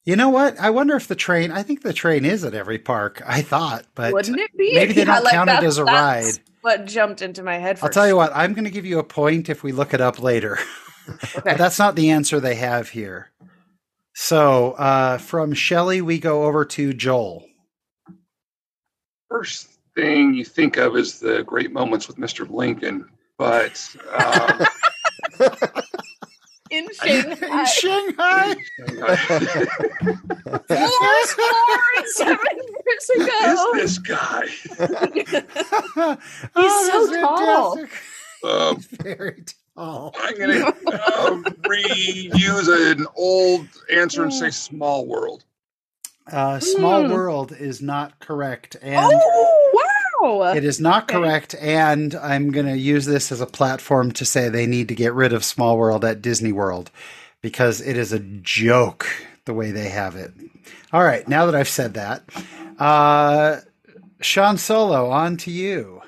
[0.05, 0.59] You know what?
[0.61, 1.51] I wonder if the train.
[1.51, 3.23] I think the train is at every park.
[3.27, 4.75] I thought, but Wouldn't it be?
[4.75, 6.35] maybe they Yeah, don't count it as a ride.
[6.65, 7.79] What jumped into my head?
[7.83, 8.33] I'll tell you what.
[8.35, 10.59] I'm going to give you a point if we look it up later.
[11.07, 11.43] Okay.
[11.45, 13.31] But that's not the answer they have here.
[14.15, 17.45] So uh, from Shelley, we go over to Joel.
[19.29, 22.49] First thing you think of is the great moments with Mr.
[22.49, 24.67] Lincoln, but um,
[27.07, 28.55] in In Shanghai.
[28.77, 29.17] Shanghai.
[30.69, 33.71] Four seven years is ago.
[33.75, 34.47] this guy?
[36.57, 37.77] Oh, so that's tall.
[37.77, 38.01] fantastic.
[38.45, 39.43] Um, He's very
[39.77, 40.15] tall.
[40.19, 45.45] I'm gonna um, reuse an old answer and say Small World.
[46.31, 47.13] Uh, Small Hmm.
[47.13, 49.64] World is not correct, and Oh
[50.35, 50.55] wow!
[50.55, 51.19] It is not Okay.
[51.19, 54.95] correct, and I'm going to use this as a platform to say they need to
[54.95, 56.91] get rid of Small World at Disney World
[57.43, 59.07] because it is a joke
[59.45, 60.33] the way they have it.
[60.93, 62.23] All right, now that I've said that,
[62.79, 63.61] uh,
[64.21, 66.01] Sean Solo, on to you.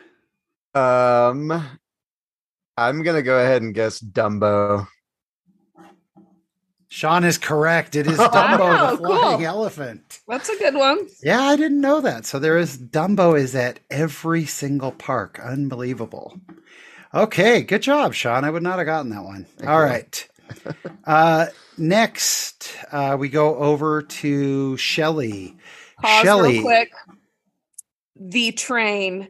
[0.75, 1.51] Um,
[2.77, 4.87] I'm gonna go ahead and guess Dumbo.
[6.97, 7.95] Sean is correct.
[7.95, 9.47] It is Wow, Dumbo the flying cool.
[9.47, 10.21] elephant.
[10.27, 11.07] That's a good one.
[11.23, 12.25] Yeah, I didn't know that.
[12.25, 15.39] So there is Dumbo is at every single park.
[15.45, 16.41] Unbelievable.
[17.13, 18.45] Okay, good job, Sean.
[18.45, 19.45] I would not have gotten that one.
[19.59, 19.85] Thank All you.
[19.85, 20.29] right.
[21.05, 25.55] uh, next, uh, we go over to Shelly.
[26.01, 26.53] Pause Shelley.
[26.55, 26.93] real quick.
[28.19, 29.29] The train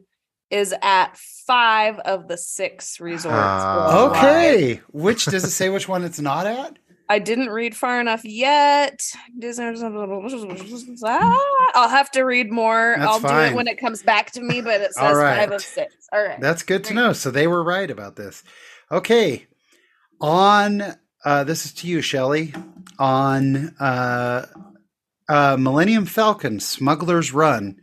[0.49, 3.35] is at five of the six resorts.
[3.35, 4.17] Worldwide.
[4.17, 6.77] Okay, which does it say which one it's not at?
[7.09, 9.01] I didn't read far enough yet.
[11.73, 12.95] I'll have to read more.
[12.97, 15.39] That's I'll do it when it comes back to me, but it says right.
[15.39, 15.93] five of six.
[16.11, 16.39] All right.
[16.39, 17.13] That's good to know.
[17.13, 18.43] So they were right about this.
[18.91, 19.47] Okay.
[20.19, 20.83] On
[21.25, 22.53] uh, this is to you, Shelley.
[22.99, 24.45] On uh,
[25.29, 27.77] uh, Millennium Falcon Smuggler's Run,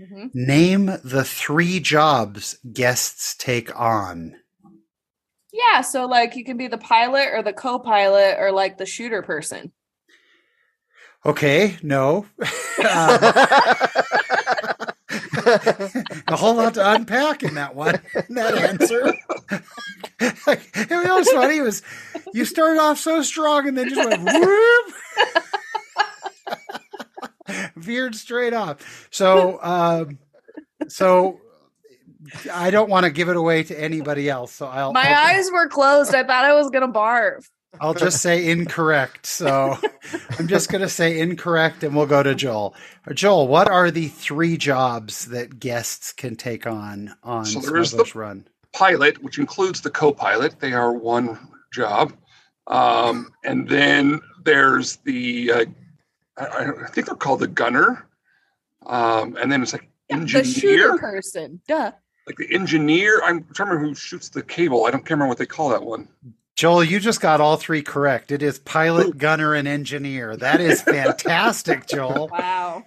[0.00, 0.30] Mhm.
[0.34, 4.34] name the three jobs guests take on.
[5.52, 9.22] Yeah, so like you can be the pilot or the co-pilot or like the shooter
[9.22, 9.72] person.
[11.24, 12.26] Okay, no.
[12.82, 13.18] Um,
[16.26, 19.14] a whole lot to unpack in that one, in that answer.
[20.20, 21.58] it was funny.
[21.58, 21.82] It was
[22.32, 24.94] you started off so strong and then just went whoop,
[27.76, 29.08] veered straight off.
[29.10, 30.18] So, um,
[30.88, 31.40] so
[32.52, 34.52] I don't want to give it away to anybody else.
[34.52, 36.14] So I'll My I'll, eyes were closed.
[36.14, 37.48] I thought I was gonna barf.
[37.80, 39.24] I'll just say incorrect.
[39.26, 39.78] So
[40.38, 42.74] I'm just going to say incorrect, and we'll go to Joel.
[43.14, 47.88] Joel, what are the three jobs that guests can take on on So there is
[47.90, 48.46] Smuggler's the- Run?
[48.74, 50.60] pilot, which includes the co-pilot.
[50.60, 51.38] They are one
[51.72, 52.12] job,
[52.66, 55.64] um, and then there's the uh,
[56.36, 58.06] I, I think they're called the gunner,
[58.86, 61.60] um, and then it's like The shooter engineer, person.
[61.68, 61.92] Duh.
[62.26, 63.20] Like the engineer.
[63.24, 64.86] I'm trying to remember who shoots the cable.
[64.86, 66.08] I don't remember what they call that one.
[66.54, 68.30] Joel, you just got all three correct.
[68.30, 70.36] It is pilot, gunner, and engineer.
[70.36, 72.28] That is fantastic, Joel.
[72.28, 72.84] Wow.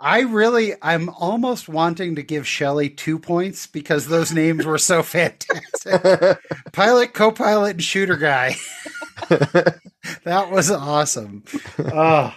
[0.00, 5.02] I really, I'm almost wanting to give Shelly two points because those names were so
[5.02, 6.38] fantastic.
[6.72, 8.54] Pilot, co-pilot, and shooter guy.
[9.28, 11.42] that was awesome.
[11.80, 12.32] Oh,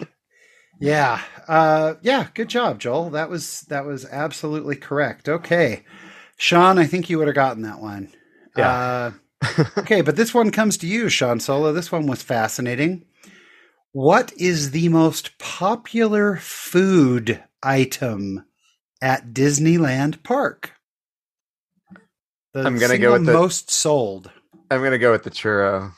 [0.80, 2.28] yeah, uh, yeah.
[2.34, 3.10] Good job, Joel.
[3.10, 5.28] That was that was absolutely correct.
[5.28, 5.84] Okay,
[6.36, 8.12] Sean, I think you would have gotten that one.
[8.56, 9.12] Yeah.
[9.44, 11.72] Uh, okay, but this one comes to you, Sean Solo.
[11.72, 13.04] This one was fascinating.
[13.92, 18.44] What is the most popular food item
[19.02, 20.72] at Disneyland Park?
[22.54, 24.30] The I'm gonna go with the- most sold.
[24.70, 25.92] I'm gonna go with the churro.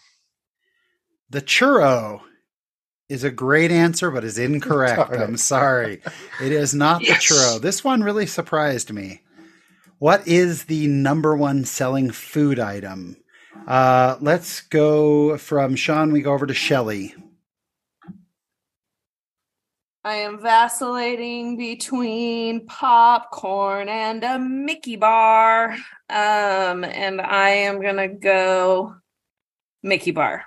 [1.30, 2.22] The churro
[3.08, 5.10] is a great answer, but is incorrect.
[5.10, 5.22] Darn.
[5.22, 6.00] I'm sorry.
[6.42, 7.28] It is not Yes.
[7.28, 7.60] the churro.
[7.60, 9.20] This one really surprised me.
[9.98, 13.16] What is the number one selling food item?
[13.66, 16.12] Uh, let's go from Sean.
[16.12, 17.14] We go over to Shelley.
[20.06, 25.70] I am vacillating between popcorn and a Mickey bar.
[26.10, 28.96] Um, and I am gonna go
[29.82, 30.44] Mickey bar.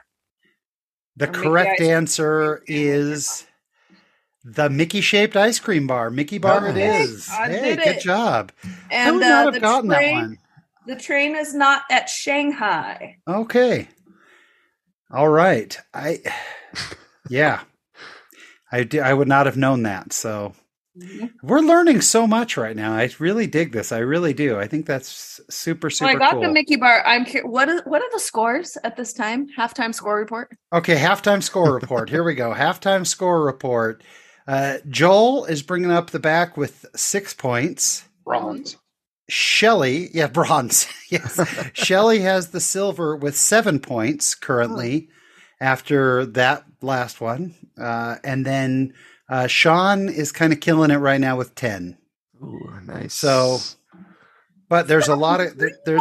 [1.18, 3.46] The Or correct answer is
[4.44, 6.10] the Mickey shaped ice cream bar.
[6.10, 7.28] Mickey bar it is.
[7.30, 8.02] I hey, good it.
[8.02, 8.52] job.
[8.64, 10.38] I And would uh, not have the gotten train, that one.
[10.86, 13.18] the train is not at Shanghai.
[13.28, 13.90] Okay.
[15.12, 15.78] All right.
[15.94, 16.20] I
[17.30, 17.62] yeah.
[18.72, 20.14] I I would not have known that.
[20.14, 20.54] So
[21.44, 22.94] we're learning so much right now.
[22.94, 23.92] I really dig this.
[23.92, 24.60] I really do.
[24.60, 26.42] I think that's super super Well, I got cool.
[26.42, 27.04] the Mickey bar.
[27.06, 29.48] I'm cur- what is what are the scores at this time?
[29.58, 30.56] Halftime score report.
[30.74, 32.10] okay, halftime score report.
[32.10, 32.54] Here we go.
[32.58, 34.04] Halftime score report.
[34.48, 38.04] Uh, Joel is bringing up the back with six points.
[38.26, 38.78] Bronze.
[39.30, 40.88] Shelly, yeah, bronze.
[41.10, 41.40] yes.
[41.74, 45.10] Shelly has the silver with seven points currently
[45.60, 47.54] after that last one.
[47.78, 48.94] Uh, and then
[49.30, 51.98] uh, Sean is kind of killing it right now with 10.
[52.42, 53.14] Ooh, nice.
[53.14, 53.60] So,
[54.70, 55.98] but there's a lot of, there, there,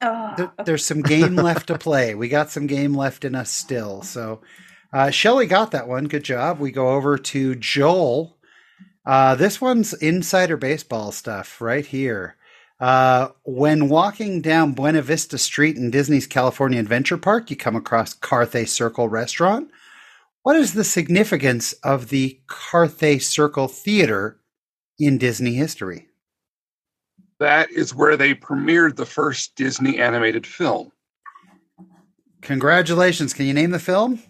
[0.00, 0.36] Ugh.
[0.36, 2.14] there- there's some game left to play.
[2.14, 4.02] We got some game left in us still.
[4.02, 4.40] So,
[4.92, 6.06] uh, Shelly got that one.
[6.06, 6.58] Good job.
[6.58, 8.36] We go over to Joel.
[9.06, 12.36] Uh, this one's insider baseball stuff right here.
[12.80, 18.14] Uh, when walking down Buena Vista Street in Disney's California Adventure Park, you come across
[18.14, 19.70] Carthay Circle Restaurant.
[20.44, 24.38] What is the significance of the Carthay Circle Theater
[24.98, 26.08] in Disney history?
[27.40, 30.92] That is where they premiered the first Disney animated film.
[32.42, 33.32] Congratulations.
[33.32, 34.22] Can you name the film?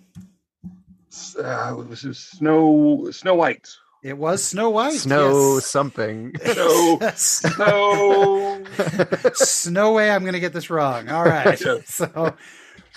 [1.37, 3.69] Uh, it was Snow Snow White.
[4.05, 4.93] It was Snow White.
[4.93, 5.67] snow yes.
[5.67, 6.33] something.
[6.45, 8.65] Snow Snow.
[9.35, 11.09] Snow way, I'm going to get this wrong.
[11.09, 11.61] All right.
[11.65, 11.79] Yeah.
[11.87, 12.37] So,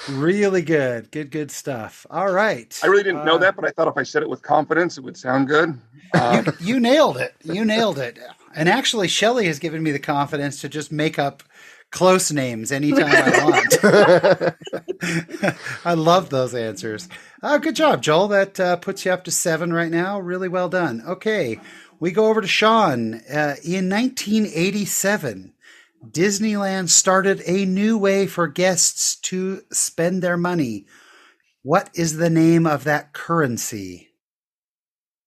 [0.10, 1.12] really good.
[1.12, 2.06] Good, good stuff.
[2.10, 2.78] All right.
[2.84, 4.98] I really didn't know Uh, that, but I thought if I said it with confidence,
[4.98, 5.80] it would sound good.
[6.14, 7.36] Uh, You, you nailed it.
[7.44, 8.20] You nailed it.
[8.56, 11.44] And actually, Shelly has given me the confidence to just make up
[11.92, 13.44] close names anytime I
[15.02, 15.56] want.
[15.86, 17.08] I love those answers.
[17.44, 18.28] Uh, good job, Joel.
[18.30, 20.20] That uh, puts you up to seven right now.
[20.20, 21.02] Really well done.
[21.08, 21.60] Okay,
[22.00, 23.16] we go over to Sean.
[23.32, 25.54] Uh, in 1987,
[26.06, 30.86] Disneyland started a new way for guests to spend their money.
[31.64, 34.10] What is the name of that currency?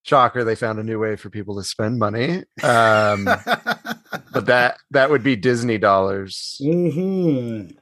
[0.02, 2.44] Shocker, they found a new way for people to spend money.
[2.62, 3.24] Um,
[4.32, 6.60] but that that would be Disney dollars.
[6.64, 7.76] Mhm.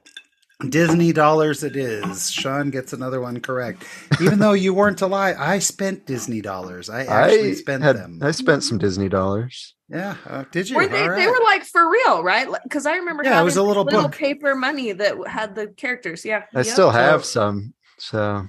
[0.69, 2.29] Disney dollars it is.
[2.29, 3.85] Sean gets another one correct.
[4.21, 6.89] Even though you weren't alive, I spent Disney dollars.
[6.89, 8.19] I actually I spent had, them.
[8.21, 9.75] I spent some Disney dollars.
[9.87, 10.75] Yeah, uh, did you?
[10.75, 12.47] Were they, All they were like for real, right?
[12.63, 14.11] Because I remember Yeah, it was a little book.
[14.11, 16.25] paper money that had the characters.
[16.25, 16.65] Yeah, I Yep.
[16.67, 17.73] still have some.
[17.97, 18.45] So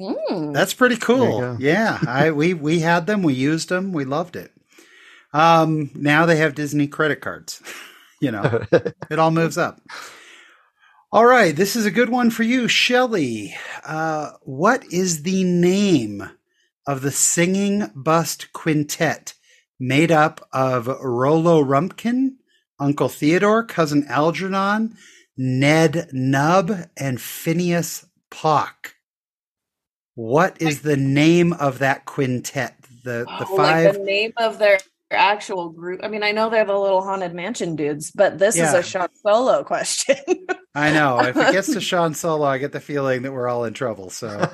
[0.00, 0.54] Mm.
[0.54, 1.58] That's pretty cool.
[1.60, 4.50] Yeah, I we we had them, we used them, we loved it.
[5.34, 7.60] Um, now they have Disney credit cards.
[8.22, 8.64] you know,
[9.10, 9.78] it all moves up.
[11.12, 13.56] All right, this is a good one for you, Shelley.
[13.84, 16.22] Uh, what is the name
[16.86, 19.34] of the singing bust quintet
[19.80, 22.36] made up of Rollo Rumpkin,
[22.78, 24.96] Uncle Theodore, cousin Algernon,
[25.36, 28.94] Ned Nubb, and Phineas Pock?
[30.14, 32.76] What is the name of that quintet?
[33.02, 34.78] The the Oh, five like the name of their
[35.10, 36.00] actual group.
[36.02, 39.08] I mean, I know they're the little haunted mansion dudes, but this is a Sean
[39.22, 40.16] Solo question.
[40.74, 41.20] I know.
[41.20, 44.10] If it gets to Sean Solo, I get the feeling that we're all in trouble.
[44.10, 44.48] So,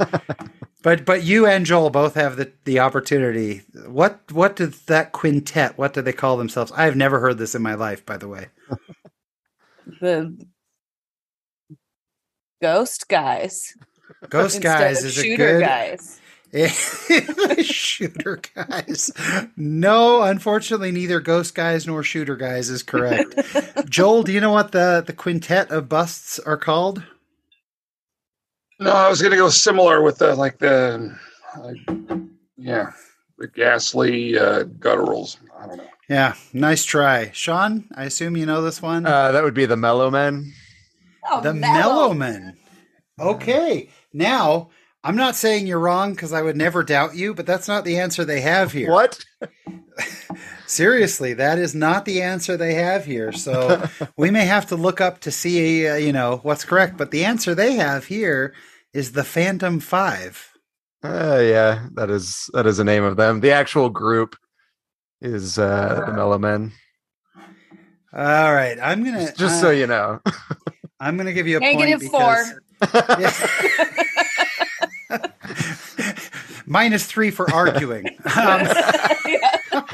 [0.82, 3.62] but but you and Joel both have the the opportunity.
[3.86, 5.76] What what did that quintet?
[5.76, 6.72] What do they call themselves?
[6.72, 8.06] I have never heard this in my life.
[8.06, 8.48] By the way,
[10.00, 10.36] the
[12.62, 13.74] ghost guys.
[14.30, 16.20] Ghost Guys is a shooter good guys.
[17.62, 19.10] shooter guys.
[19.56, 23.34] No, unfortunately, neither Ghost Guys nor Shooter Guys is correct.
[23.88, 27.02] Joel, do you know what the the quintet of busts are called?
[28.78, 31.16] No, I was gonna go similar with the like the,
[31.56, 32.16] uh,
[32.56, 32.92] yeah,
[33.38, 35.38] the ghastly uh, gutturals.
[35.58, 35.86] I don't know.
[36.08, 37.84] Yeah, nice try, Sean.
[37.94, 39.06] I assume you know this one.
[39.06, 40.52] uh, that would be the Mellomen.
[41.28, 42.12] Oh, the mellow.
[42.14, 42.56] Mellowman.
[43.18, 44.68] Okay, now
[45.06, 47.96] I'm not saying you're wrong because I would never doubt you, but that's not the
[47.96, 48.90] answer they have here.
[48.90, 49.24] What?
[50.66, 53.30] Seriously, that is not the answer they have here.
[53.30, 53.86] So
[54.16, 56.96] we may have to look up to see, uh, you know, what's correct.
[56.96, 58.52] But the answer they have here
[58.92, 60.50] is the Phantom Five.
[61.04, 63.38] Uh, yeah, that is that is the name of them.
[63.38, 64.34] The actual group
[65.20, 66.72] is uh, the Mellomen.
[68.12, 70.20] All right, I'm gonna Just, just uh, so you know.
[70.98, 72.60] I'm gonna give you a Negative point four.
[72.80, 74.02] because Yeah.
[76.66, 78.06] minus three for arguing.
[78.36, 78.68] Um,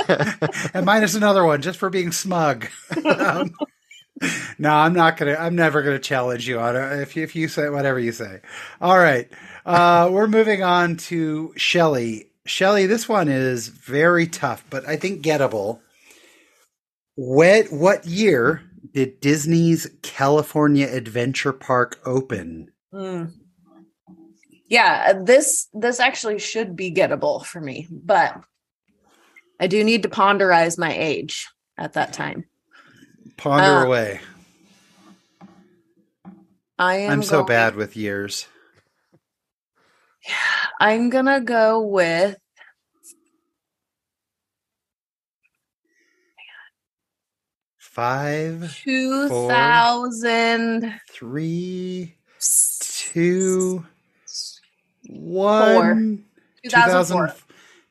[0.75, 2.67] and minus another one just for being smug.
[3.05, 3.55] Um,
[4.59, 5.35] no, I'm not gonna.
[5.35, 6.77] I'm never gonna challenge you on.
[6.77, 8.41] If you, if you say whatever you say.
[8.81, 9.29] All right,
[9.67, 12.31] uh, we're moving on to Shelley.
[12.45, 15.81] Shelley, this one is very tough, but I think gettable.
[17.17, 22.71] What what year did Disney's California Adventure Park open?
[22.93, 23.33] Mm.
[24.73, 28.41] Yeah, this this actually should be gettable for me, but
[29.61, 31.47] I do need to ponderize my age
[31.77, 32.47] at that time.
[33.37, 34.21] Ponder Uh, away.
[36.79, 38.47] I am I'm so going- bad with years.
[40.27, 40.35] Yeah,
[40.81, 42.39] I'm gonna go with
[47.79, 52.17] Five, two thousand three,
[52.81, 53.85] two,
[55.21, 56.25] one.
[56.65, 57.35] 2004.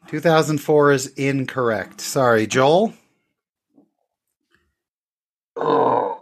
[0.07, 2.01] 2004 is incorrect.
[2.01, 2.93] Sorry, Joel.
[5.57, 6.21] Oh,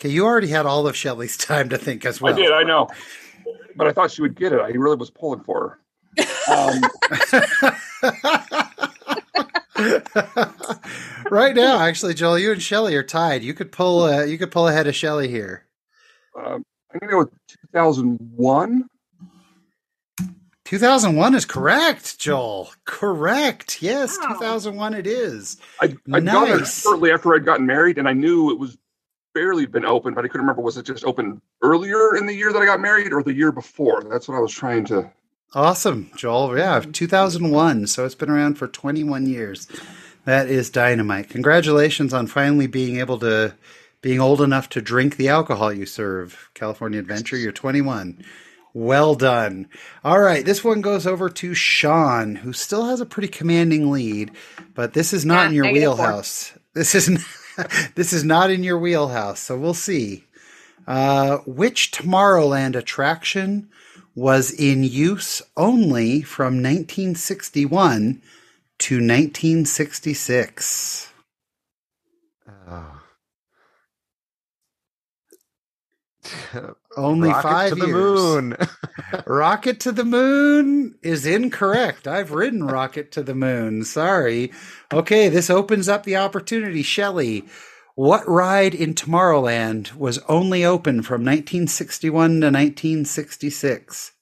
[0.00, 2.34] Okay, you already had all of Shelley's time to think as well.
[2.34, 2.88] I did, I know,
[3.76, 4.60] but I thought she would get it.
[4.60, 5.78] I really was pulling for her.
[6.52, 6.82] Um,
[11.30, 13.42] right now, actually, Joel, you and Shelley are tied.
[13.42, 14.02] You could pull.
[14.02, 15.64] Uh, you could pull ahead of Shelley here.
[16.38, 17.30] um, I'm gonna go with
[17.72, 18.88] 2001.
[20.64, 22.64] 2001 is correct, Joel.
[22.66, 22.80] Mm-hmm.
[22.84, 23.82] Correct.
[23.82, 24.34] Yes, Wow.
[24.34, 25.58] 2001 it is.
[25.80, 26.82] I I got there Nice.
[26.82, 28.76] shortly after I'd gotten married, and I knew it was
[29.34, 32.52] barely been open, but I couldn't remember was it just open earlier in the year
[32.52, 34.02] that I got married or the year before.
[34.04, 35.10] That's what I was trying to.
[35.54, 36.56] Awesome, Joel.
[36.56, 36.92] Yeah, mm-hmm.
[36.92, 37.86] 2001.
[37.88, 39.68] So it's been around for 21 years.
[40.24, 41.28] That is dynamite.
[41.30, 43.54] Congratulations on finally being able to,
[44.00, 46.50] being old enough to drink the alcohol you serve.
[46.54, 48.24] California Adventure, you're 21.
[48.74, 49.68] Well done.
[50.04, 54.32] All right, this one goes over to Sean, who still has a pretty commanding lead,
[54.74, 56.06] but this is not Yeah, in your negative four.
[56.06, 56.54] wheelhouse.
[56.74, 57.26] This is
[57.96, 59.40] this is not in your wheelhouse.
[59.40, 60.24] So we'll see.
[60.86, 63.68] Uh, which Tomorrowland attraction
[64.14, 68.20] was in use only from 1961
[68.80, 71.08] to 1966?
[72.68, 73.00] Oh.
[76.96, 77.96] Only Rocket five to the years.
[78.20, 78.56] moon.
[79.26, 82.06] Rocket to the Moon is incorrect.
[82.06, 83.84] I've ridden Rocket to the Moon.
[83.84, 84.52] Sorry.
[84.92, 86.82] Okay, this opens up the opportunity.
[86.82, 87.44] Shelley,
[87.94, 94.12] what ride in Tomorrowland was only open from 1961 to 1966?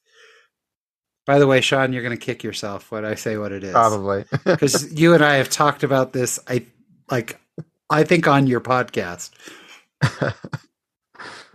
[1.25, 3.71] By the way, Sean, you're going to kick yourself when I say what it is.
[3.71, 4.25] Probably.
[4.43, 6.65] Because you and I have talked about this, I
[7.09, 7.39] like,
[7.89, 9.31] I think on your podcast.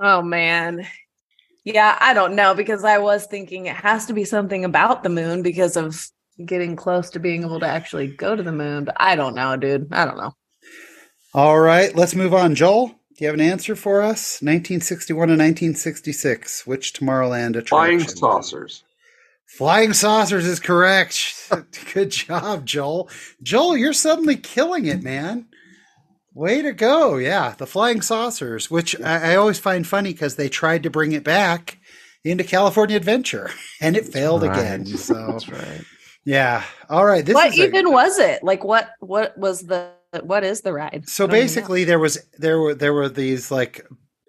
[0.00, 0.86] Oh man.
[1.74, 5.10] Yeah, I don't know because I was thinking it has to be something about the
[5.10, 6.02] moon because of
[6.42, 8.84] getting close to being able to actually go to the moon.
[8.84, 9.92] But I don't know, dude.
[9.92, 10.32] I don't know.
[11.34, 12.54] All right, let's move on.
[12.54, 14.40] Joel, do you have an answer for us?
[14.40, 16.66] 1961 and 1966.
[16.66, 17.66] Which Tomorrowland attraction?
[17.68, 18.82] Flying saucers.
[19.44, 21.50] Flying saucers is correct.
[21.92, 23.10] Good job, Joel.
[23.42, 25.44] Joel, you're suddenly killing it, man.
[26.38, 27.16] Way to go.
[27.16, 31.10] Yeah, the flying saucers, which I, I always find funny because they tried to bring
[31.12, 31.78] it back
[32.24, 34.56] into California Adventure and it failed Right.
[34.56, 34.86] again.
[34.86, 35.82] So, That's right.
[36.24, 36.62] yeah.
[36.88, 37.24] All right.
[37.26, 38.44] This what is a- even was it?
[38.44, 39.90] Like what what was the
[40.22, 41.08] what is the ride?
[41.08, 41.44] So I don't even know.
[41.44, 43.84] basically, there was there were there were these like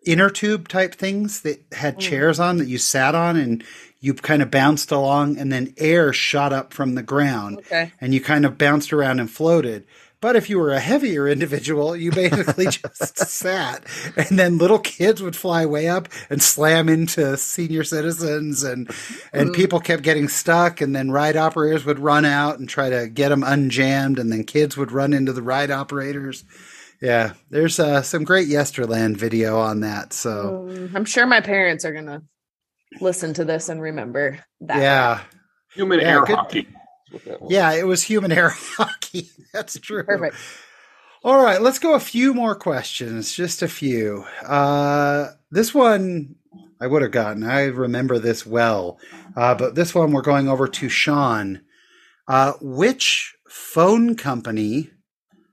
[0.05, 1.99] inner tube type things that had Mm.
[1.99, 3.63] chairs on that you sat on and
[3.99, 7.91] you kind of bounced along, and then air shot up from the ground, Okay.
[7.99, 9.85] and you kind of bounced around and floated.
[10.21, 13.85] But if you were a heavier individual, you basically just sat,
[14.17, 18.89] and then little kids would fly way up and slam into senior citizens, and
[19.31, 19.55] and Mm.
[19.55, 23.29] people kept getting stuck, and then ride operators would run out and try to get
[23.29, 26.43] them unjammed, and then kids would run into the ride operators.
[27.01, 30.11] Yeah, there's uh, some great Yesterland video on that.
[30.11, 32.23] So Um, I'm sure my parents are gonna
[32.99, 34.81] listen to this and remember that.
[34.81, 35.21] yeah,
[35.75, 36.67] Human Yeah, air good- hockey.
[37.09, 37.51] Is what that was.
[37.51, 39.29] yeah, it was human air hockey.
[39.53, 40.03] That's true.
[40.03, 40.35] Perfect.
[41.23, 44.23] All right, let's go a few more questions, just a few.
[44.45, 46.35] Uh, this one
[46.79, 47.43] I would have gotten.
[47.43, 48.99] I remember this well,
[49.35, 51.61] uh, but this one we're going over to Sean.
[52.27, 54.91] Uh, which phone company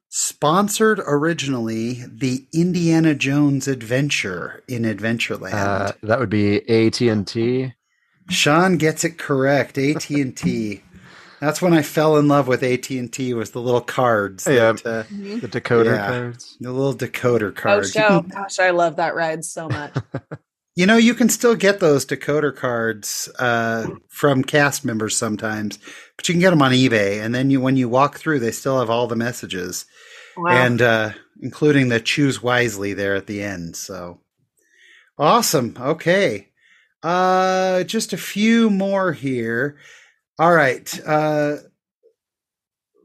[0.08, 5.54] sponsored originally the Indiana Jones adventure in Adventureland?
[5.54, 7.72] Uh, that would be AT and T.
[8.28, 9.78] Sean gets it correct.
[9.78, 10.82] AT and T.
[11.40, 13.34] That's when I fell in love with AT and T.
[13.34, 14.72] Was the little cards, Yeah.
[14.72, 15.40] that, uh, Mhm.
[15.42, 16.06] The decoder Yeah.
[16.06, 16.56] cards.
[16.60, 17.94] the little decoder Oh, cards.
[17.96, 18.20] Oh, show.
[18.22, 19.94] Gosh, I love that ride so much.
[20.78, 25.78] You know, you can still get those decoder cards uh, from cast members sometimes,
[26.18, 27.18] but you can get them on eBay.
[27.24, 29.86] And then you, when you walk through, they still have all the messages,
[30.36, 30.50] Wow.
[30.50, 33.74] and uh, including the choose wisely there at the end.
[33.74, 34.20] So
[35.18, 35.74] awesome.
[35.80, 36.48] Okay,
[37.02, 39.78] uh, just a few more here.
[40.38, 41.00] All right.
[41.06, 41.56] Uh,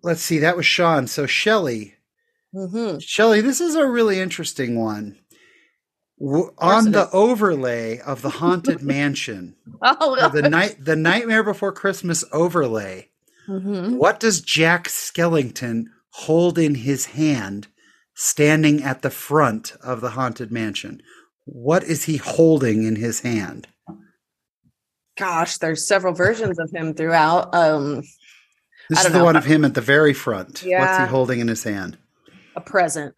[0.04, 0.40] let's see.
[0.40, 1.08] That was Sean.
[1.08, 1.96] So Shelly,
[2.54, 5.18] hmm Shelly, this is a really interesting one.
[6.20, 12.24] W- on the overlay of the haunted mansion, Oh, the night, the Nightmare Before Christmas
[12.32, 13.10] overlay.
[13.48, 13.98] Mhm.
[13.98, 17.68] What does Jack Skellington hold in his hand,
[18.14, 21.02] standing at the front of the haunted mansion?
[21.46, 23.68] What is he holding in his hand?
[25.22, 27.54] Gosh, there's several versions of him throughout.
[27.54, 28.02] Um,
[28.90, 29.24] This I is don't the know.
[29.26, 30.64] one of him at the very front.
[30.66, 31.98] What's he holding in his hand?
[32.56, 33.14] a present.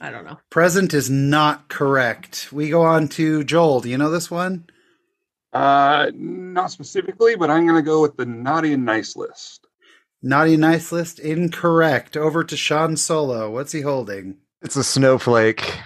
[0.00, 0.38] I don't know.
[0.50, 2.52] Present is not correct.
[2.52, 3.80] We go on to Joel.
[3.80, 4.66] Do you know this one?
[5.52, 9.66] Uh, not specifically, but I'm going to go with the naughty and nice list.
[10.22, 12.16] Naughty and Nice List incorrect.
[12.16, 13.50] Over to Sean Solo.
[13.50, 14.38] What's he holding?
[14.62, 15.78] It's a snowflake.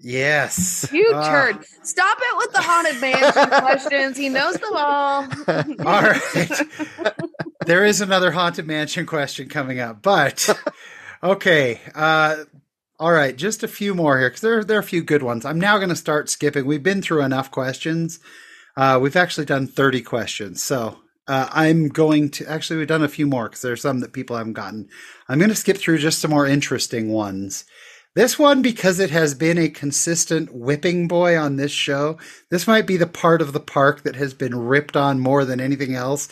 [0.00, 0.88] Yes.
[0.92, 1.64] You Ah, turd.
[1.82, 4.16] Stop it with the haunted mansion questions.
[4.16, 5.22] He knows them all.
[5.86, 6.50] All right.
[7.66, 10.48] there is another haunted mansion question coming up, but
[11.22, 11.80] okay.
[11.94, 12.44] Uh,
[13.00, 15.44] all right, just a few more here because there there are a few good ones.
[15.44, 16.66] I'm now going to start skipping.
[16.66, 18.20] We've been through enough questions.
[18.76, 23.08] Uh, we've actually done 30 questions, so uh, I'm going to actually we've done a
[23.08, 24.88] few more because there are some that people haven't gotten.
[25.28, 27.64] I'm going to skip through just some more interesting ones.
[28.14, 32.18] This one, because it has been a consistent whipping boy on this show,
[32.50, 35.60] this might be the part of the park that has been ripped on more than
[35.60, 36.28] anything else.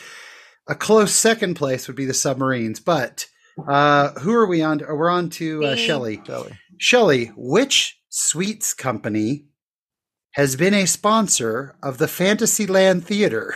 [0.68, 3.26] A close second place would be the submarines, but
[3.66, 4.80] uh, who are we on?
[4.80, 4.84] To?
[4.86, 5.86] We're on to uh, Me.
[5.86, 6.22] Shelley.
[6.78, 9.46] Shelley, which sweets company
[10.34, 13.54] has been a sponsor of the Fantasyland Theater?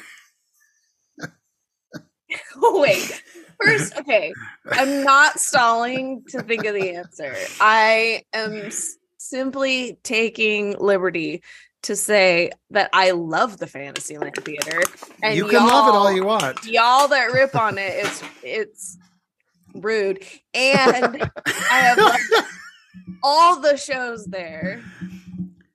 [2.57, 3.23] oh, Wait.
[3.63, 4.33] First, okay.
[4.71, 7.35] I'm not stalling to think of the answer.
[7.61, 8.71] I am
[9.19, 11.43] simply taking liberty
[11.83, 14.81] to say that I love the Fantasyland Theater.
[15.23, 16.65] And you can love it all y'all- want.
[16.65, 18.99] y'all that rip on it it's it's
[19.75, 20.23] rude
[20.55, 21.99] and i have
[22.33, 22.49] loved
[23.25, 24.83] all the shows there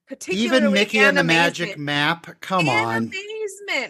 [0.08, 2.40] particularly Even Mickey and the Magic Map.
[2.42, 3.12] Come on.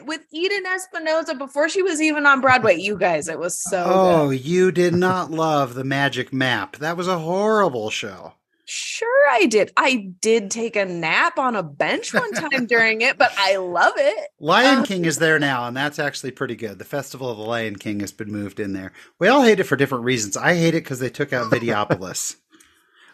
[0.06, 2.78] With Eden Espinosa before she was even on Broadway.
[2.78, 4.46] You guys, it was so Oh, good.
[4.46, 6.78] you did not love the Magic Map.
[6.78, 8.34] That was a horrible show.
[8.72, 9.72] Sure, I did.
[9.78, 13.94] I did take a nap on a bench one time during it, but I love
[13.98, 14.30] it.
[14.40, 16.78] Lion Uh, King is there now, and that's actually pretty good.
[16.78, 18.92] The Festival of the Lion King has been moved in there.
[19.18, 20.38] We all hate it for different reasons.
[20.38, 22.36] I hate it because they took out Videopolis.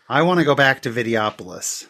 [0.09, 1.87] I want to go back to Videopolis.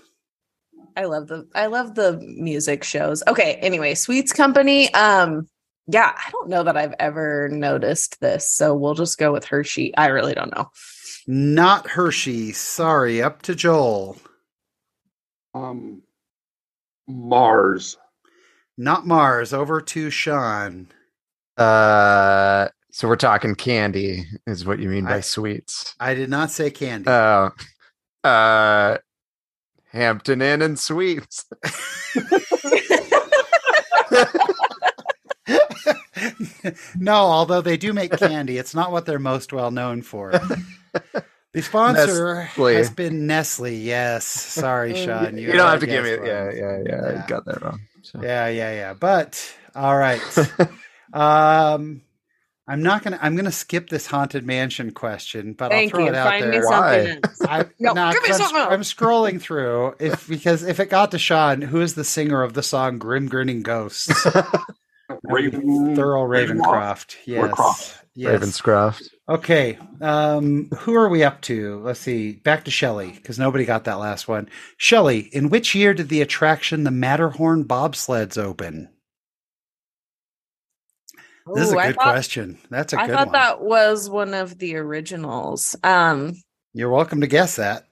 [0.95, 3.21] I love the I love the music shows.
[3.27, 4.93] Okay, anyway, Sweets Company.
[4.93, 5.47] Um,
[5.87, 9.95] yeah, I don't know that I've ever noticed this, so we'll just go with Hershey.
[9.97, 10.69] I really don't know.
[11.27, 12.53] Not Hershey.
[12.53, 13.21] Sorry.
[13.21, 14.17] Up to Joel.
[15.53, 16.01] Um,
[17.07, 17.97] Mars.
[18.77, 19.53] Not Mars.
[19.53, 20.87] Over to Sean.
[21.57, 25.95] Uh, so we're talking candy, is what you mean by I- sweets.
[25.99, 27.09] I did not say candy.
[27.09, 27.51] Oh,
[28.23, 28.97] uh,
[29.95, 31.45] Hampton Inn and Sweets.
[36.95, 40.33] no, although they do make candy, it's not what they're most well known for.
[41.55, 42.75] The sponsor Nestle.
[42.75, 43.73] has been Nestle.
[43.73, 44.25] Yes.
[44.25, 45.37] Sorry, Sean.
[45.37, 46.11] You, don't have to give me.
[46.11, 47.23] Yeah, yeah, yeah, Yeah.
[47.23, 47.79] I got that wrong.
[48.01, 48.21] So.
[48.21, 48.93] Yeah, yeah, yeah.
[48.93, 50.21] But all right.
[51.13, 52.01] um
[52.67, 56.11] I'm not gonna I'm gonna skip this haunted mansion question, but Thank I'll throw you.
[56.11, 56.65] it out Find me there.
[56.67, 57.05] Why?
[57.21, 57.47] something.
[57.49, 58.73] I, No, nah, give me 'cause I'm, something.
[58.73, 62.53] I'm scrolling through if because if it got to Sean, who is the singer of
[62.53, 64.25] the song Grim Grinning Ghosts?
[65.23, 65.95] Raven.
[65.95, 66.61] Thurl Ravenloft.
[66.63, 67.15] Ravencroft.
[67.25, 67.53] Yes.
[67.53, 68.01] Croft.
[68.15, 68.39] Yes.
[68.41, 69.09] Ravenscroft.
[69.29, 69.77] Okay.
[70.01, 71.79] Um, who are we up to?
[71.81, 72.33] Let's see.
[72.33, 74.49] Back to Shelley, because nobody got that last one.
[74.77, 78.89] Shelley, in which year did the attraction the Matterhorn bobsleds open?
[81.53, 82.57] This is a I good thought- question.
[82.69, 83.33] That's a I good thought one.
[83.33, 85.75] that was one of the originals.
[85.83, 86.33] Um,
[86.73, 87.85] You're welcome to guess that.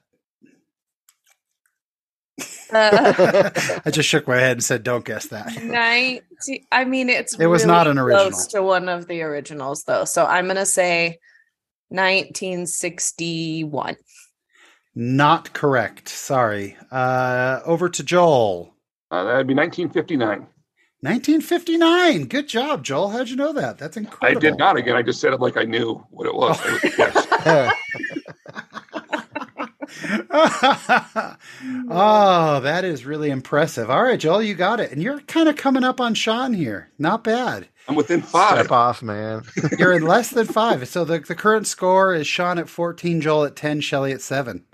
[2.72, 3.50] uh,
[3.86, 7.46] I just shook my head and said, "Don't guess that." 90, I mean, it's It
[7.46, 8.30] was not an original.
[8.30, 10.04] close to one of the originals, though.
[10.04, 11.18] So I'm gonna say
[11.90, 13.96] 1961.
[14.96, 16.08] Not correct.
[16.08, 16.76] Sorry.
[16.90, 18.74] Uh, over to Joel.
[19.10, 20.46] Uh, that'd be 1959.
[21.04, 22.24] 1959.
[22.28, 23.10] Good job, Joel.
[23.10, 23.76] How'd you know that?
[23.76, 24.38] That's incredible.
[24.38, 24.78] I did not.
[24.78, 26.58] Again, I just said it like I knew what it was.
[26.64, 26.78] Oh.
[27.46, 27.72] I
[31.90, 33.90] oh, that is really impressive.
[33.90, 34.92] All right, Joel, you got it.
[34.92, 36.90] And you're kind of coming up on Sean here.
[36.98, 37.68] Not bad.
[37.86, 38.60] I'm within five.
[38.60, 39.42] Step off, man.
[39.78, 40.88] You're in less than five.
[40.88, 44.64] So the, the current score is Sean at 14, Joel at 10, Shelly at 7.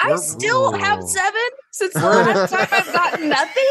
[0.00, 1.40] I We're- still have seven
[1.72, 3.64] since the last time I've gotten nothing.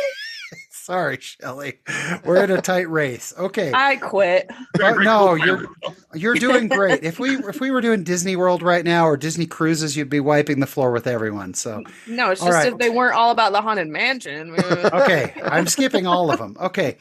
[0.88, 1.80] Sorry, Shelly.
[2.24, 3.34] We're in a tight race.
[3.38, 3.74] Okay.
[3.76, 4.50] I quit.
[4.82, 5.66] Oh, no, you're
[6.14, 7.04] you're doing great.
[7.04, 10.22] If we if we were doing Disney World right now or Disney cruises, you'd be
[10.22, 11.56] wiping the floor with everyone.
[11.56, 12.72] So No, it's All just right.
[12.72, 14.56] if they weren't all about the haunted mansion.
[14.62, 16.56] okay, I'm skipping all of them.
[16.58, 16.96] Okay.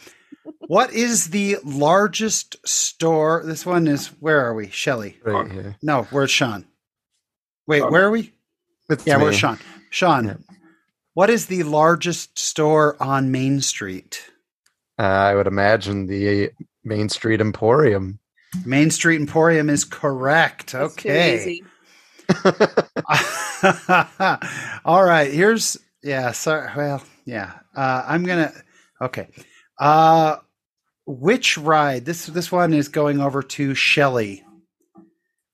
[0.66, 3.44] What is the largest store?
[3.46, 4.68] This one is where are we?
[4.70, 5.16] Shelly.
[5.22, 5.76] Right here.
[5.80, 6.66] No, where's Sean?
[7.68, 7.92] Wait, Sean.
[7.92, 8.32] where are we?
[8.90, 9.22] It's Yeah, me.
[9.22, 9.60] where's Sean?
[9.90, 10.24] Sean.
[10.26, 10.34] Yeah.
[11.16, 14.30] What is the largest store on Main Street?
[14.98, 16.50] Uh, I would imagine the
[16.84, 18.18] Main Street Emporium.
[18.66, 20.72] Main Street Emporium is correct.
[20.72, 21.40] That's okay.
[21.40, 21.64] easy.
[24.84, 26.70] All right, here's yeah, sorry.
[26.76, 27.60] Well, yeah.
[27.74, 28.54] Uh I'm going to
[29.00, 29.28] Okay.
[29.78, 30.36] Uh
[31.06, 32.04] which ride?
[32.04, 34.44] This this one is going over to Shelly.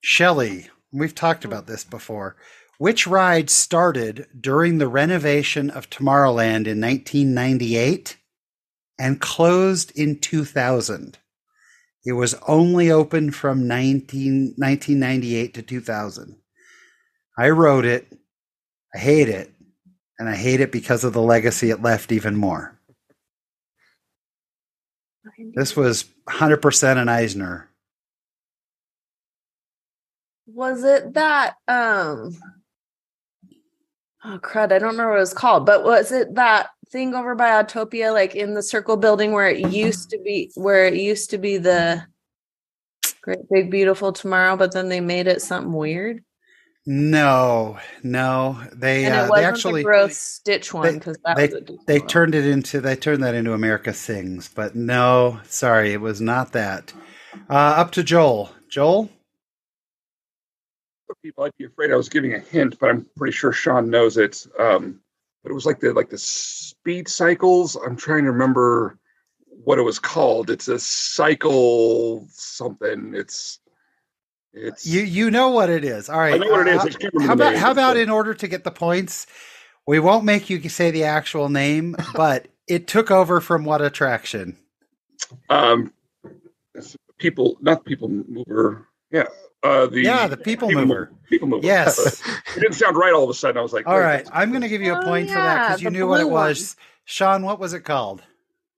[0.01, 2.35] Shelly, we've talked about this before.
[2.77, 8.17] Which ride started during the renovation of Tomorrowland in 1998
[8.99, 11.17] and closed in 2000?
[12.05, 16.35] It was only open from 19, 1998 to 2000.
[17.37, 18.11] I wrote it.
[18.93, 19.51] I hate it.
[20.19, 22.79] And I hate it because of the legacy it left even more.
[25.55, 27.69] This was 100% an Eisner.
[30.45, 32.37] Was it that um
[34.25, 37.35] Oh crud, I don't remember what it was called, but was it that thing over
[37.35, 41.29] by Autopia, like in the circle building where it used to be where it used
[41.31, 42.03] to be the
[43.21, 46.23] great big beautiful tomorrow, but then they made it something weird?
[46.85, 48.61] No, no.
[48.73, 51.53] They And uh, it they wasn't actually the gross stitch one because that they was
[51.55, 52.07] a they one.
[52.07, 56.51] turned it into they turned that into America Sings, but no, sorry, it was not
[56.51, 56.93] that.
[57.49, 58.51] Uh, up to Joel.
[58.69, 59.09] Joel?
[61.21, 64.17] People might be afraid I was giving a hint, but I'm pretty sure Sean knows
[64.17, 64.45] it.
[64.59, 64.99] Um,
[65.43, 67.75] but it was like the like the speed cycles.
[67.75, 68.97] I'm trying to remember
[69.63, 70.49] what it was called.
[70.49, 73.13] It's a cycle something.
[73.13, 73.59] It's
[74.53, 76.09] it's You you know what it is.
[76.09, 76.35] All right.
[76.35, 76.79] I know what it is.
[76.79, 79.27] Uh, I just can't remember how about how about in order to get the points,
[79.85, 84.57] we won't make you say the actual name, but it took over from what attraction?
[85.49, 85.93] Um,
[87.17, 88.87] people, not people mover.
[89.11, 89.25] Yeah.
[89.63, 91.11] Uh, the Yeah, the people mover.
[91.29, 91.65] People mover.
[91.65, 92.21] Yes.
[92.55, 93.57] it didn't sound right all of a sudden.
[93.57, 94.17] I was like, All wait, right.
[94.25, 96.19] that's- I'm going to give you a Oh, point for that because you knew what
[96.19, 96.75] it blue was.
[97.05, 98.21] Sean, what was it called?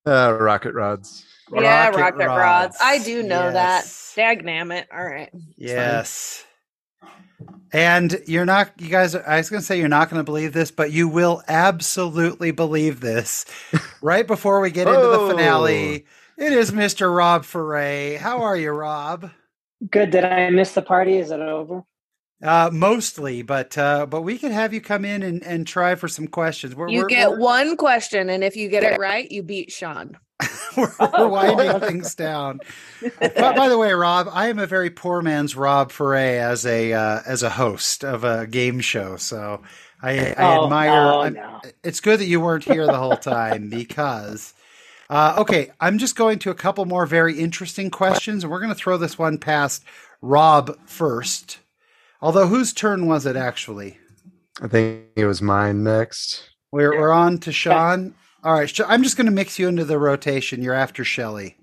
[0.06, 1.26] Uh, rocket rods.
[1.52, 2.38] yeah, Rocket rocket rods.
[2.40, 2.78] rods.
[2.82, 4.14] I do know Yes.
[4.16, 4.40] that.
[4.40, 5.32] Dagnam All right.
[5.58, 6.46] Yes.
[7.74, 10.54] And you're not, you guys, I was going to say you're not going to believe
[10.54, 13.46] this, but you will absolutely believe this.
[14.02, 15.30] right before we get into the Oh.
[15.30, 16.06] finale,
[16.38, 17.14] it is Mr.
[17.16, 18.16] Rob Foray.
[18.16, 19.32] How are you, Rob?
[19.90, 20.12] Good.
[20.12, 21.18] Did I miss the party?
[21.18, 21.84] Is it over?
[22.44, 26.08] Uh, mostly, but uh, but we could have you come in and, and try for
[26.08, 26.76] some questions.
[26.76, 29.72] We're, You we're, get we're, one question, and if you get it right, you beat
[29.72, 30.18] Sean.
[30.78, 32.60] we're, we're winding things down.
[33.20, 36.92] But by the way, Rob, I am a very poor man's Rob Foray as a
[36.92, 39.16] uh, as a host of a game show.
[39.16, 39.62] So
[40.02, 40.92] I, I oh, admire.
[40.92, 41.62] Oh, no.
[41.86, 44.54] It's good that you weren't here the whole time because.
[45.10, 48.70] Uh, okay, I'm just going to a couple more very interesting questions, and we're going
[48.70, 49.84] to throw this one past
[50.22, 51.60] Rob first.
[52.22, 54.00] Although, whose turn was it actually?
[54.62, 56.50] I think it was mine next.
[56.72, 58.16] We're, we're on to Sean.
[58.44, 60.64] All right, I'm just going to mix you into the rotation.
[60.64, 61.58] You're after Shelly,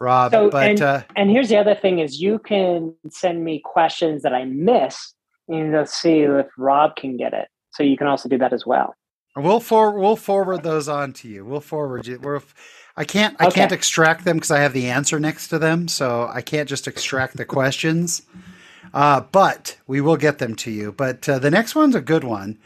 [0.00, 0.32] Rob.
[0.32, 4.22] So, but and- uh, And here's the other thing: is you can send me questions
[4.22, 5.14] that I miss,
[5.48, 7.48] and let's see if Rob can get it.
[7.70, 8.94] So you can also do that as well.
[9.36, 11.44] We'll for we'll forward those on to you.
[11.44, 12.18] We'll forward you.
[12.18, 12.40] We're,
[12.96, 16.28] I can't I can't extract them because I have the answer next to them, so
[16.32, 18.22] I can't just extract the questions.
[18.92, 20.92] Uh, but we will get them to you.
[20.92, 22.58] But uh, the next one's a good one.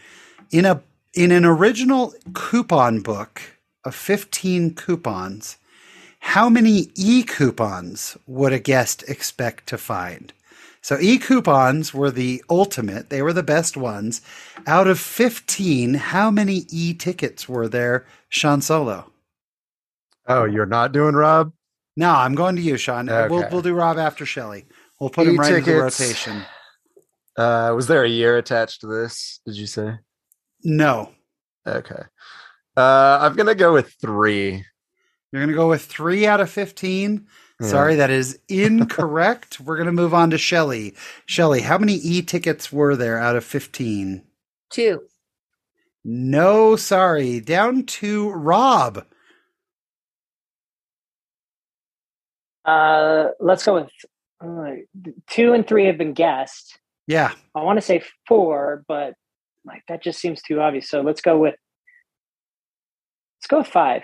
[0.50, 0.82] In a
[1.14, 3.40] in an original coupon book
[3.84, 5.56] of 15 coupons,
[6.20, 10.32] how many e coupons would a guest expect to find?
[10.80, 14.20] So e coupons were the ultimate, they were the best ones.
[14.66, 19.10] Out of 15, how many e tickets were there, Sean Solo?
[20.26, 21.52] Oh, you're not doing Rob?
[21.96, 23.06] No, I'm going to you, Sean.
[23.06, 24.66] We'll, we'll do Rob after Shelley.
[25.00, 26.42] We'll put him right into the rotation.
[27.36, 29.40] Uh, was there a year attached to this?
[29.46, 29.94] Did you say?
[30.64, 31.12] No.
[31.66, 32.02] Okay.
[32.76, 34.64] Uh, I'm gonna go with three.
[35.32, 37.26] You're going to go with three out of 15.
[37.60, 37.66] Yeah.
[37.66, 39.60] Sorry, that is incorrect.
[39.60, 40.94] We're going to move on to Shelley.
[41.26, 44.22] Shelley, how many e tickets were there out of 15?
[44.70, 45.02] Two.
[46.04, 47.40] No, sorry.
[47.40, 49.04] Down to Rob.
[52.64, 53.90] Uh, let's go with
[54.40, 54.72] uh,
[55.28, 56.78] two and three have been guessed.
[57.06, 57.32] Yeah.
[57.54, 59.14] I want to say four, but
[59.64, 60.88] like that just seems too obvious.
[60.88, 61.54] So let's go with
[63.38, 64.02] let's go with five.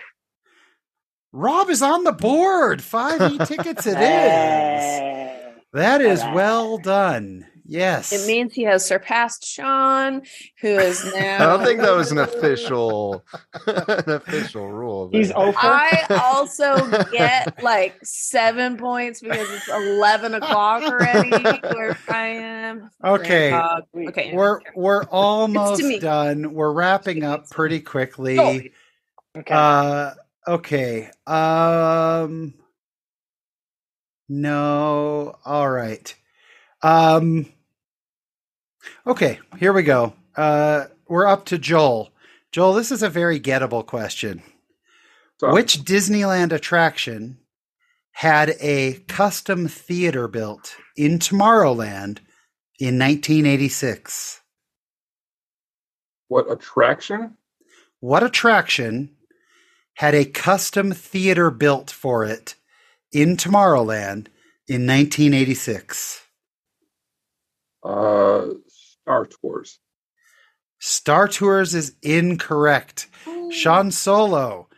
[1.37, 2.81] Rob is on the board.
[2.81, 5.65] Five e tickets it is.
[5.73, 7.45] That is well done.
[7.67, 8.13] Yes.
[8.13, 10.23] It means he has surpassed Sean,
[10.61, 11.37] who is now.
[11.43, 13.25] I don't think that was an official,
[13.67, 15.09] an official rule.
[15.11, 15.59] He's over.
[15.59, 16.77] I also
[17.11, 21.31] get like seven points because it's 11 o'clock already
[21.75, 22.91] where I am.
[23.03, 23.61] Okay.
[24.09, 24.37] Okay.
[24.37, 26.55] we're we're almost done.
[26.55, 28.39] We're wrapping up pretty quickly.
[28.39, 28.61] Oh,
[29.37, 29.53] Okay.
[29.53, 30.13] Uh
[30.49, 31.11] okay.
[31.27, 32.55] Um
[34.29, 35.37] No.
[35.45, 36.15] All right.
[36.83, 37.47] Um
[39.07, 40.15] Okay, here we go.
[40.37, 42.11] Uh we're up to Joel.
[42.53, 44.43] Joel, this is a very gettable question.
[45.41, 47.39] So, Which Disneyland attraction
[48.13, 52.21] had a custom theater built in Tomorrowland
[52.79, 54.41] in 1986?
[56.29, 57.37] what attraction?
[58.01, 59.11] What attraction
[59.95, 62.55] had a custom theater built for it
[63.13, 64.29] in Tomorrowland
[64.69, 66.23] in 1986?
[67.83, 69.79] Uh, Star Tours.
[70.81, 73.07] Star Tours is incorrect.
[73.51, 74.69] Sean Solo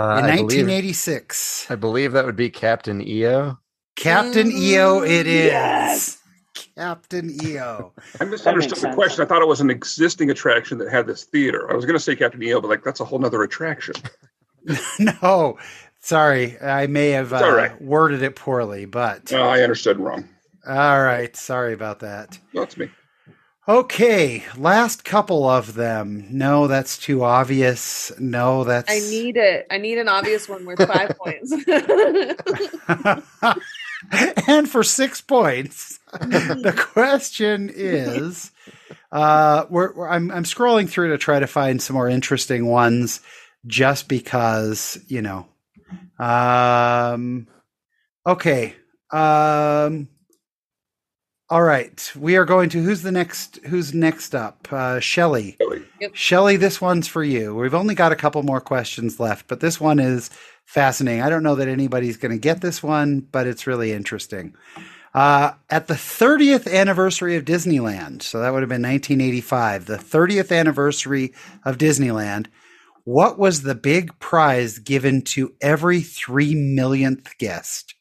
[0.00, 1.66] Uh, in I, believe, 1986.
[1.70, 3.58] I believe that would be Captain EO.
[3.96, 5.44] Captain EO it is.
[5.46, 6.18] Yes.
[6.76, 7.92] Captain EO.
[8.20, 9.22] I misunderstood the question.
[9.24, 11.70] I thought it was an existing attraction that had this theater.
[11.70, 13.94] I was going to say Captain EO, but like that's a whole nother attraction.
[14.98, 15.58] no,
[16.00, 16.58] sorry.
[16.60, 17.82] I may have uh, right.
[17.82, 20.28] worded it poorly, but No, I understood wrong.
[20.66, 21.34] all right.
[21.36, 22.38] Sorry about that.
[22.52, 22.88] That's me.
[23.66, 26.26] Okay, last couple of them.
[26.30, 28.12] No, that's too obvious.
[28.18, 29.66] No, that's I need it.
[29.70, 31.50] I need an obvious one worth five points.
[34.46, 38.50] and for six points, the question is,
[39.12, 43.20] uh, we're, we're- I'm I'm scrolling through to try to find some more interesting ones,
[43.66, 45.46] just because you know.
[46.18, 47.48] Um,
[48.26, 48.74] okay.
[49.12, 50.08] Um,
[51.48, 53.58] All right, we are going to who's the next?
[53.66, 54.66] Who's next up?
[54.72, 55.56] Uh, Shelly.
[55.60, 55.84] Really.
[56.12, 57.54] Shelly, this one's for you.
[57.54, 60.30] We've only got a couple more questions left, but this one is
[60.64, 61.22] fascinating.
[61.22, 64.54] I don't know that anybody's going to get this one, but it's really interesting.
[65.14, 70.56] Uh, at the 30th anniversary of Disneyland, so that would have been 1985, the 30th
[70.58, 71.32] anniversary
[71.64, 72.46] of Disneyland,
[73.04, 77.94] what was the big prize given to every three millionth guest?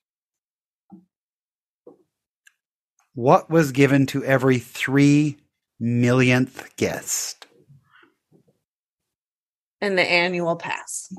[3.14, 5.38] What was given to every three
[5.80, 7.46] millionth guest?
[9.82, 11.14] And the annual pass.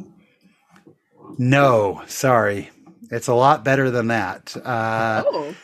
[1.39, 2.71] No, sorry.
[3.11, 4.57] It's a lot better than that.
[4.57, 5.55] Uh, oh.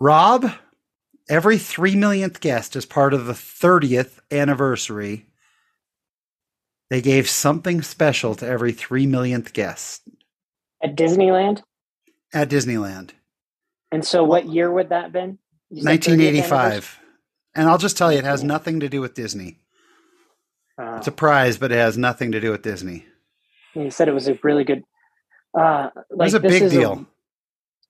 [0.00, 0.50] Rob,
[1.28, 5.26] every three millionth guest is part of the 30th anniversary,
[6.90, 10.02] they gave something special to every three millionth guest
[10.82, 11.62] At Disneyland.
[12.34, 13.10] at Disneyland.
[13.92, 15.38] And so, what year would that have been?
[15.70, 16.18] You said 30th anniversary?
[16.48, 17.00] 1985.
[17.56, 19.58] And I'll just tell you, it has nothing to do with Disney.
[20.78, 23.06] Uh, It's a prize, but it has nothing to do with Disney.
[23.74, 24.84] you said it was a really good.
[25.58, 27.06] Uh, It like was a this big is deal.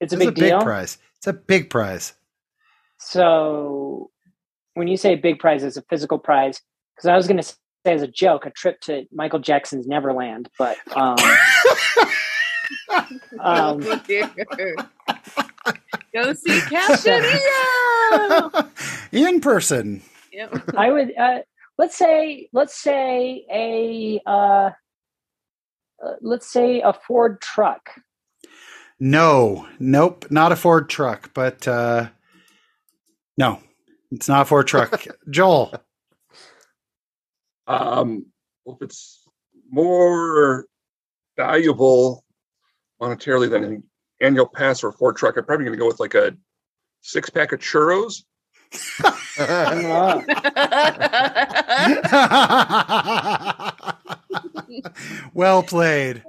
[0.00, 0.26] it's a big deal.
[0.26, 0.62] It's big a big deal.
[0.62, 0.98] prize.
[1.18, 2.14] It's a big prize.
[2.98, 4.10] So,
[4.74, 6.60] when you say big prize, it's a physical prize.
[6.94, 10.48] Because I was going to say as a joke, a trip to Michael Jackson's Neverland,
[10.58, 11.16] but um,
[13.40, 13.80] um,
[16.12, 17.24] Go see Captain
[19.12, 20.02] In person.
[20.32, 20.74] Yep.
[20.76, 21.38] I would uh,
[21.78, 24.70] let's say let's say a uh,
[26.04, 27.90] uh, let's say a Ford truck.
[28.98, 32.08] No, nope, not a Ford truck, but uh,
[33.38, 33.60] no,
[34.10, 35.06] it's not a Ford truck.
[35.30, 35.72] Joel,
[37.70, 38.26] Um,
[38.64, 39.22] well, if it's
[39.70, 40.66] more
[41.36, 42.24] valuable
[43.00, 43.82] monetarily than an
[44.20, 46.36] annual pass or a Ford truck, I'm probably going to go with like a
[47.00, 48.24] six pack of churros.
[55.34, 56.22] Well played.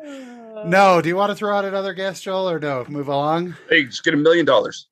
[0.66, 2.86] No, do you want to throw out another guess, Joel, or no?
[2.88, 3.56] Move along.
[3.70, 4.88] Hey, just get a million dollars.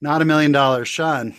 [0.00, 1.34] Not a million dollars, Sean.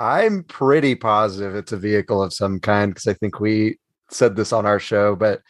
[0.00, 3.78] I'm pretty positive it's a vehicle of some kind because I think we
[4.10, 5.42] said this on our show, but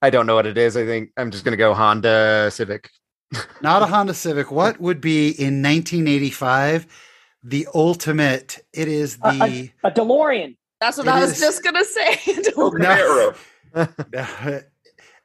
[0.00, 0.76] I don't know what it is.
[0.76, 2.90] I think I'm just going to go Honda Civic.
[3.60, 4.50] Not a Honda Civic.
[4.50, 6.86] What would be in 1985
[7.44, 8.58] the ultimate?
[8.72, 9.70] It is A- the.
[9.84, 10.56] a DeLorean.
[10.80, 12.20] That's what It I was is- just gonna say.
[12.56, 13.34] No.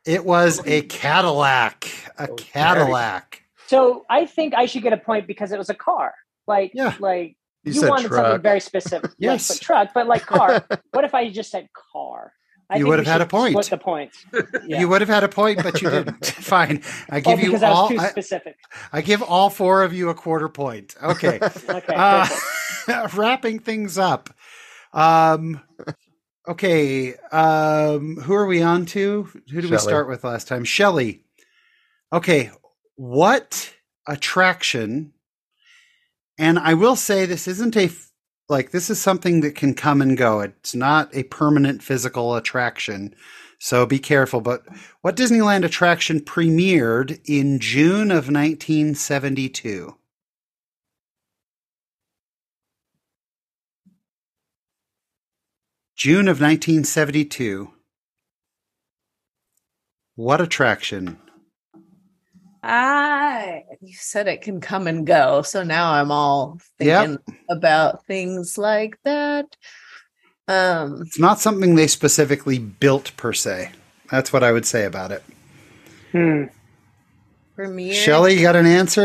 [0.05, 1.86] It was a Cadillac.
[2.18, 3.41] A Cadillac.
[3.68, 6.14] So I think I should get a point because it was a car.
[6.47, 6.95] Like, Yeah.
[6.99, 7.36] like
[7.68, 9.11] You you, said wanted something very specific.
[9.18, 9.49] Yes.
[9.49, 10.65] like, but truck, but like car.
[10.91, 12.34] what if I just said car?
[12.70, 13.51] I You think would have had a point.
[13.53, 14.26] Split the points.
[14.68, 14.82] Yeah.
[14.82, 16.26] You would have had a point, but you didn't.
[16.26, 16.84] Fine.
[17.09, 17.89] I oh, give you because I was all.
[17.89, 18.57] too specific.
[18.91, 20.95] I give all four of you a quarter point.
[21.01, 21.39] Okay.
[21.41, 21.95] Okay.
[21.95, 22.28] Uh,
[23.13, 24.30] wrapping things up.
[24.91, 25.61] Um,
[26.47, 27.15] okay.
[27.32, 29.30] Um, who are we on to?
[29.51, 30.65] Who did we start with last time?
[30.65, 31.24] Shelley.
[32.11, 32.51] Okay.
[32.95, 33.74] What
[34.05, 35.13] attraction?
[36.38, 37.90] And I will say this isn't a
[38.50, 40.40] like this is something that can come and go.
[40.40, 43.14] It's not a permanent physical attraction.
[43.60, 44.42] So be careful.
[44.42, 44.64] But
[45.02, 49.96] what Disneyland attraction premiered in June of 1972?
[55.96, 57.74] June of 1972.
[60.16, 61.18] What attraction?
[62.64, 67.05] I you said it can come and go, so now I'm all Yep.
[67.05, 67.18] thinking
[67.49, 69.45] about things like that.
[70.47, 73.72] Um, It's not something they specifically built per se.
[74.10, 75.24] That's what I would say about it.
[76.14, 76.43] Hmm.
[77.55, 77.93] premiere.
[77.93, 79.01] Shelley, you got an answer?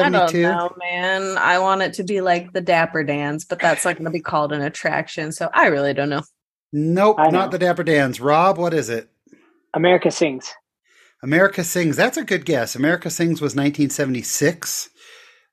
[0.00, 0.42] I don't 1972?
[0.42, 1.36] know, man.
[1.38, 4.20] I want it to be like the Dapper Dans, but that's not going to be
[4.20, 5.32] called an attraction.
[5.32, 6.22] So I really don't know.
[6.72, 7.50] Nope, I not know.
[7.50, 8.20] the Dapper Dans.
[8.20, 9.10] Rob, what is it?
[9.74, 10.52] America sings.
[11.22, 11.96] America Sings.
[11.96, 12.74] That's a good guess.
[12.74, 14.90] America Sings was 1976.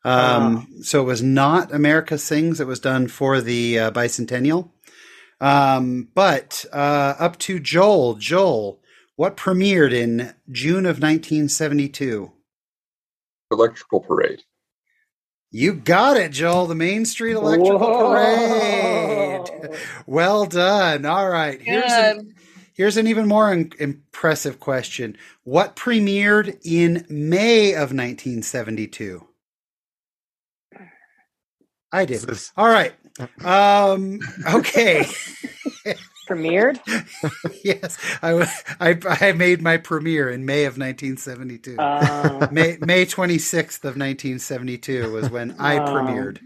[0.05, 2.61] Um, So it was not America Sings.
[2.61, 4.69] It was done for the uh, bicentennial.
[5.41, 8.15] Um, but uh, up to Joel.
[8.15, 8.79] Joel,
[9.17, 12.31] what premiered in June of 1972?
[13.51, 14.43] Electrical parade.
[15.51, 16.67] You got it, Joel.
[16.67, 18.09] The Main Street Electrical Whoa.
[18.09, 19.73] Parade.
[20.05, 21.05] Well done.
[21.05, 21.61] All right.
[21.61, 22.33] Here's an,
[22.77, 25.17] here's an even more in- impressive question.
[25.45, 29.27] What premiered in May of 1972?
[31.91, 32.21] I did.
[32.57, 32.93] All right.
[33.45, 34.19] Um,
[34.53, 35.05] okay.
[36.29, 36.79] Premiered.
[37.63, 38.47] yes, I,
[38.79, 41.77] I I made my premiere in May of 1972.
[41.79, 46.39] Um, May May 26th of 1972 was when I Um, premiered.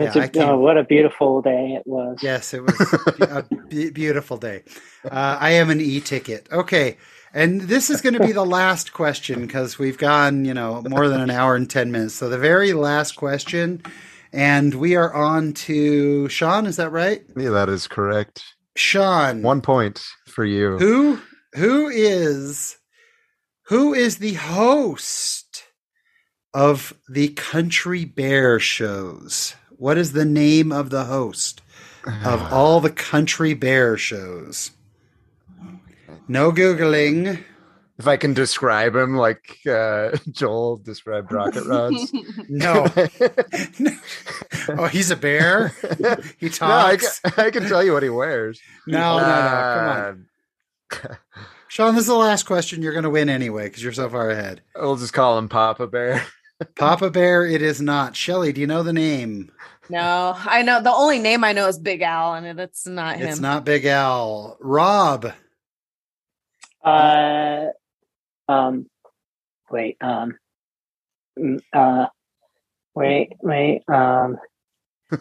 [0.00, 2.18] It's Yeah, a- I can't- oh, what a beautiful day it was.
[2.22, 2.80] Yes, it was
[3.20, 3.44] a
[3.92, 4.62] beautiful day.
[5.04, 6.48] Uh, I am an e-ticket.
[6.52, 6.96] Okay.
[7.34, 11.08] And this is going to be the last question because we've gone, you know, more
[11.08, 12.14] than an hour and 10 minutes.
[12.14, 13.82] So the very last question.
[14.32, 16.66] And we are on to Sean.
[16.66, 17.22] Is that right?
[17.36, 18.42] Yeah, that is correct.
[18.76, 19.42] Sean.
[19.42, 20.78] One point for you.
[20.78, 21.20] Who
[21.54, 22.76] who is
[23.68, 25.64] who is the host
[26.54, 29.54] of the Country Bear shows?
[29.78, 31.62] What is the name of the host
[32.24, 34.72] of all the Country Bear shows?
[36.26, 37.42] No googling.
[37.98, 42.12] If I can describe him like uh, Joel described Rocket Rods.
[42.48, 42.86] No.
[44.68, 45.68] oh, he's a bear.
[46.38, 47.20] He No, I, talks.
[47.36, 48.60] I can tell you what he wears.
[48.86, 49.26] No, no, no.
[49.26, 50.28] Come on,
[51.10, 51.14] Uh,
[51.68, 51.94] Sean.
[51.94, 52.82] This is the last question.
[52.82, 54.60] You're going to win anyway because you're so far ahead.
[54.76, 56.24] We'll just call him Papa Bear.
[56.76, 57.44] Papa Bear.
[57.46, 58.14] It is not.
[58.16, 59.50] Shelley, do you know the name?
[59.90, 63.28] No, I know the only name I know is Big Al, and it's not him.
[63.28, 64.56] It's not Big Al.
[64.60, 65.32] Rob.
[66.84, 67.66] Uh,
[68.48, 68.86] um,
[69.70, 70.36] wait, um,
[71.38, 72.06] mm, uh,
[72.94, 74.38] wait, wait, um,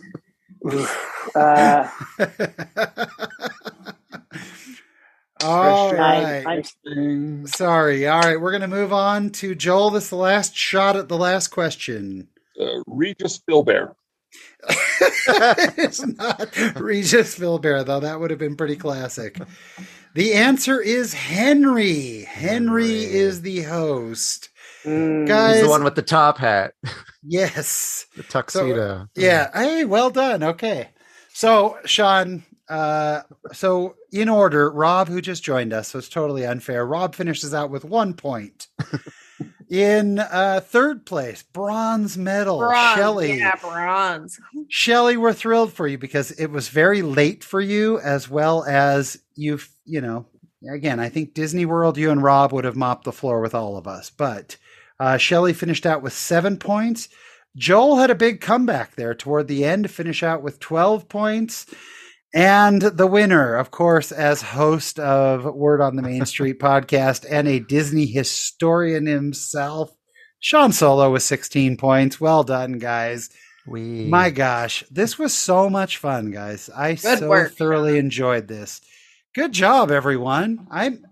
[1.36, 1.90] uh,
[5.44, 7.48] All I, I'm...
[7.48, 8.08] Sorry.
[8.08, 8.42] All right.
[8.42, 9.92] We're going to move on to Joel.
[9.92, 12.28] This is the last shot at the last question.
[12.60, 13.94] Uh, Regis Philbear.
[15.78, 18.00] it's not Regis Philbear, though.
[18.00, 19.40] That would have been pretty classic.
[20.14, 22.24] The answer is Henry.
[22.24, 23.04] Henry Henry.
[23.06, 24.50] is the host.
[24.84, 26.74] mm, Guys- He's the one with the top hat,
[27.24, 28.06] Yes.
[28.16, 29.08] the tuxedo.
[29.16, 29.50] Yeah.
[29.54, 30.44] Hey, well done.
[30.44, 30.90] Okay.
[31.34, 33.22] So, Sean, uh,
[33.54, 36.86] so in order, Rob, who just joined us, so it's totally unfair.
[36.86, 38.68] Rob finishes out with one point.
[39.70, 42.98] in uh, third place, bronze medal, bronze.
[42.98, 43.38] Shelley.
[43.38, 44.40] Yeah, bronze.
[44.70, 49.18] Shelley, we're thrilled for you because it was very late for you, as well as
[49.36, 50.26] you've, you know,
[50.70, 53.78] again, I think Disney World, you and Rob would have mopped the floor with all
[53.78, 54.10] of us.
[54.10, 54.58] But
[55.00, 57.10] uh, Shelley finished out with seven points.
[57.56, 61.66] Joel had a big comeback there toward the end to finish out with 12 points.
[62.34, 67.48] And the winner, of course, as host of Word on the Main Street podcast and
[67.48, 69.92] a Disney historian himself,
[70.40, 72.22] Sean Solo with 16 points.
[72.22, 73.30] Well done, guys.
[73.68, 76.70] We My gosh, this was so much fun, guys.
[76.76, 78.00] I Good so work, thoroughly Sean.
[78.00, 78.82] enjoyed this.
[79.36, 80.68] Good job, everyone.
[80.72, 81.04] I'm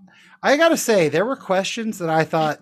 [0.41, 2.59] I got to say there were questions that I thought,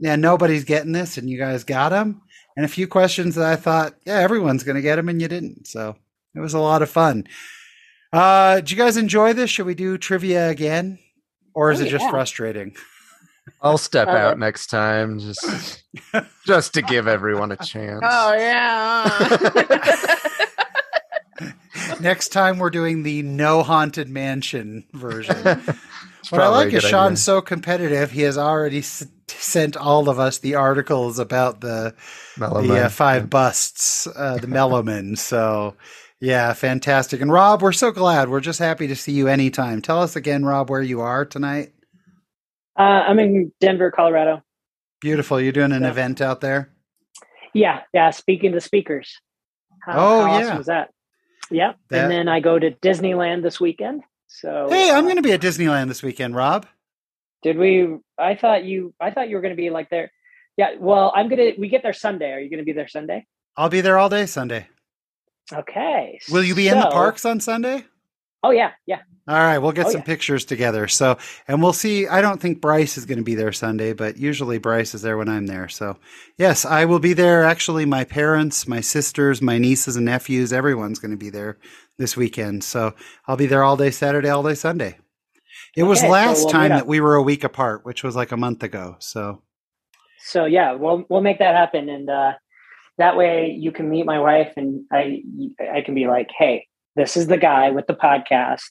[0.00, 2.22] yeah, nobody's getting this, and you guys got them,
[2.56, 5.28] and a few questions that I thought, yeah, everyone's going to get them, and you
[5.28, 5.66] didn't.
[5.66, 5.96] So
[6.34, 7.24] it was a lot of fun.
[8.12, 9.50] Uh, did you guys enjoy this?
[9.50, 10.98] Should we do trivia again,
[11.54, 12.10] or is Oh, it just yeah.
[12.10, 12.74] frustrating?
[13.62, 15.82] I'll step Uh, out next time just
[16.46, 18.02] just to give everyone a chance.
[18.02, 20.16] Oh yeah.
[22.00, 25.62] Next time we're doing the no haunted mansion version.
[26.30, 28.10] What I like is Sean's so competitive.
[28.10, 31.94] He has already s- sent all of us the articles about the
[32.36, 35.16] Mellow the uh, five busts, uh, the Mellomen.
[35.16, 35.74] So,
[36.20, 37.22] yeah, fantastic.
[37.22, 38.28] And Rob, we're so glad.
[38.28, 39.80] We're just happy to see you anytime.
[39.80, 41.72] Tell us again, Rob, where you are tonight.
[42.78, 44.42] Uh, I'm in Denver, Colorado.
[45.00, 45.40] Beautiful.
[45.40, 45.90] You're doing an Yeah.
[45.90, 46.70] event out there.
[47.54, 48.10] Yeah, yeah.
[48.10, 49.20] Speaking to speakers.
[49.82, 50.44] How, Oh, how yeah.
[50.46, 50.90] awesome was that?
[51.50, 51.76] Yep.
[51.90, 54.02] That- And then I go to Disneyland this weekend.
[54.26, 56.66] So Hey, I'm uh, going to be at Disneyland this weekend, Rob.
[57.42, 57.96] Did we?
[58.18, 58.92] I thought you.
[59.00, 60.10] I thought you were going to be like there.
[60.56, 60.74] Yeah.
[60.78, 61.52] Well, I'm gonna.
[61.56, 62.32] We get there Sunday.
[62.32, 63.26] Are you going to be there Sunday?
[63.56, 64.66] I'll be there all day Sunday.
[65.52, 66.18] Okay.
[66.30, 67.84] Will you be in the parks on Sunday?
[68.42, 69.00] Oh yeah, yeah.
[69.28, 70.06] All right, we'll get Oh, some yeah.
[70.06, 70.88] pictures together.
[70.88, 72.08] So, and we'll see.
[72.08, 75.18] I don't think Bryce is going to be there Sunday, but usually Bryce is there
[75.18, 75.68] when I'm there.
[75.68, 75.98] So,
[76.38, 77.44] yes, I will be there.
[77.44, 81.58] Actually, my parents, my sisters, my nieces and nephews, everyone's going to be there
[81.98, 82.64] this weekend.
[82.64, 82.94] So,
[83.26, 84.98] I'll be there all day Saturday, all day Sunday.
[85.76, 88.16] It was Okay, so last we'll time that we were a week apart, which was
[88.16, 88.96] like a month ago.
[89.00, 89.42] So,
[90.18, 92.32] So yeah, we'll we'll make that happen, and uh,
[92.98, 95.22] that way you can meet my wife, and I
[95.60, 96.67] I can be like, hey,
[96.98, 98.64] this is the guy with the podcast.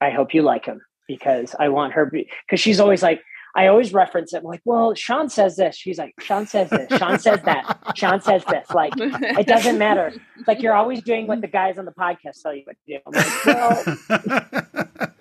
[0.00, 3.22] I hope you like him because I want her because she's always like.
[3.58, 4.40] I always reference it.
[4.40, 5.74] I'm like, well, Sean says this.
[5.76, 6.90] She's like, Sean says this.
[6.98, 7.64] Sean says that.
[7.94, 8.68] Sean says this.
[8.68, 10.12] Like, it doesn't matter.
[10.38, 12.98] It's like you're always doing what the guys on the podcast tell you what to
[12.98, 12.98] do.
[13.06, 15.16] Like, well,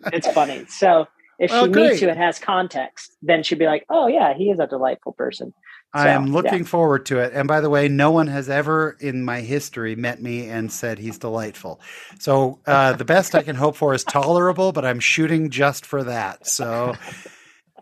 [0.12, 0.64] it's funny.
[0.68, 1.06] So
[1.38, 1.90] if Well, she great.
[1.90, 5.12] meets you and has context, then she'd be like, "Oh yeah, he is a delightful
[5.12, 5.54] person."
[5.92, 7.32] I am looking forward to it.
[7.32, 10.98] And by the way, no one has ever in my history met me and said
[10.98, 11.80] he's delightful.
[12.18, 16.04] So uh, the best I can hope for is tolerable, but I'm shooting just for
[16.04, 16.46] that.
[16.46, 16.94] So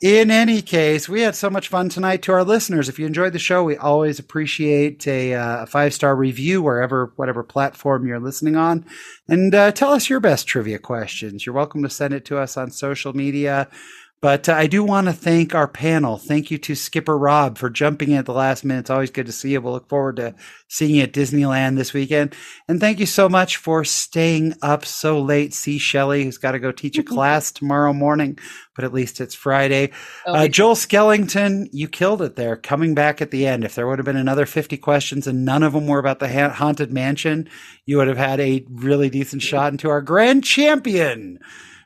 [0.02, 2.22] in any case, we had so much fun tonight.
[2.22, 6.16] To our listeners, if you enjoyed the show, we always appreciate a, uh, five star
[6.16, 8.84] review wherever, whatever platform you're listening on,
[9.28, 11.46] and uh, tell us your best trivia questions.
[11.46, 13.68] You're welcome to send it to us on social media.
[14.24, 16.16] But uh, I do want to thank our panel.
[16.16, 18.80] Thank you to Skipper Rob for jumping in at the last minute.
[18.80, 19.60] It's always good to see you.
[19.60, 20.34] We'll look forward to
[20.66, 22.34] seeing you at Disneyland this weekend.
[22.66, 25.52] And thank you so much for staying up so late.
[25.52, 28.38] Sea Shelley, who's got to go teach a class tomorrow morning,
[28.74, 29.90] but at least it's Friday.
[30.24, 33.62] Oh, Uh, Joel Skellington, you killed it there, coming back at the end.
[33.62, 36.32] If there would have been another 50 questions and none of them were about the
[36.32, 37.46] ha- Haunted Mansion,
[37.84, 41.40] you would have had a really decent shot into our grand champion.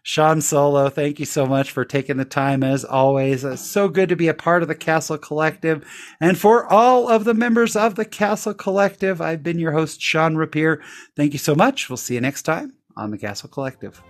[0.09, 3.45] Sean Solo, thank you so much for taking the time as always.
[3.45, 5.87] It's so good to be a part of the Castle Collective.
[6.19, 10.37] And for all of the members of the Castle Collective, I've been your host, Shawn
[10.37, 10.81] Rapier.
[11.15, 11.91] Thank you so much.
[11.91, 14.03] We'll see you next time on the Castle Collective.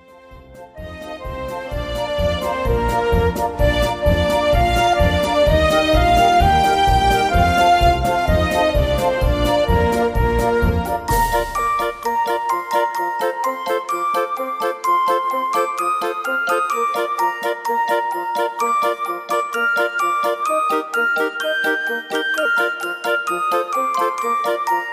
[24.49, 24.89] Música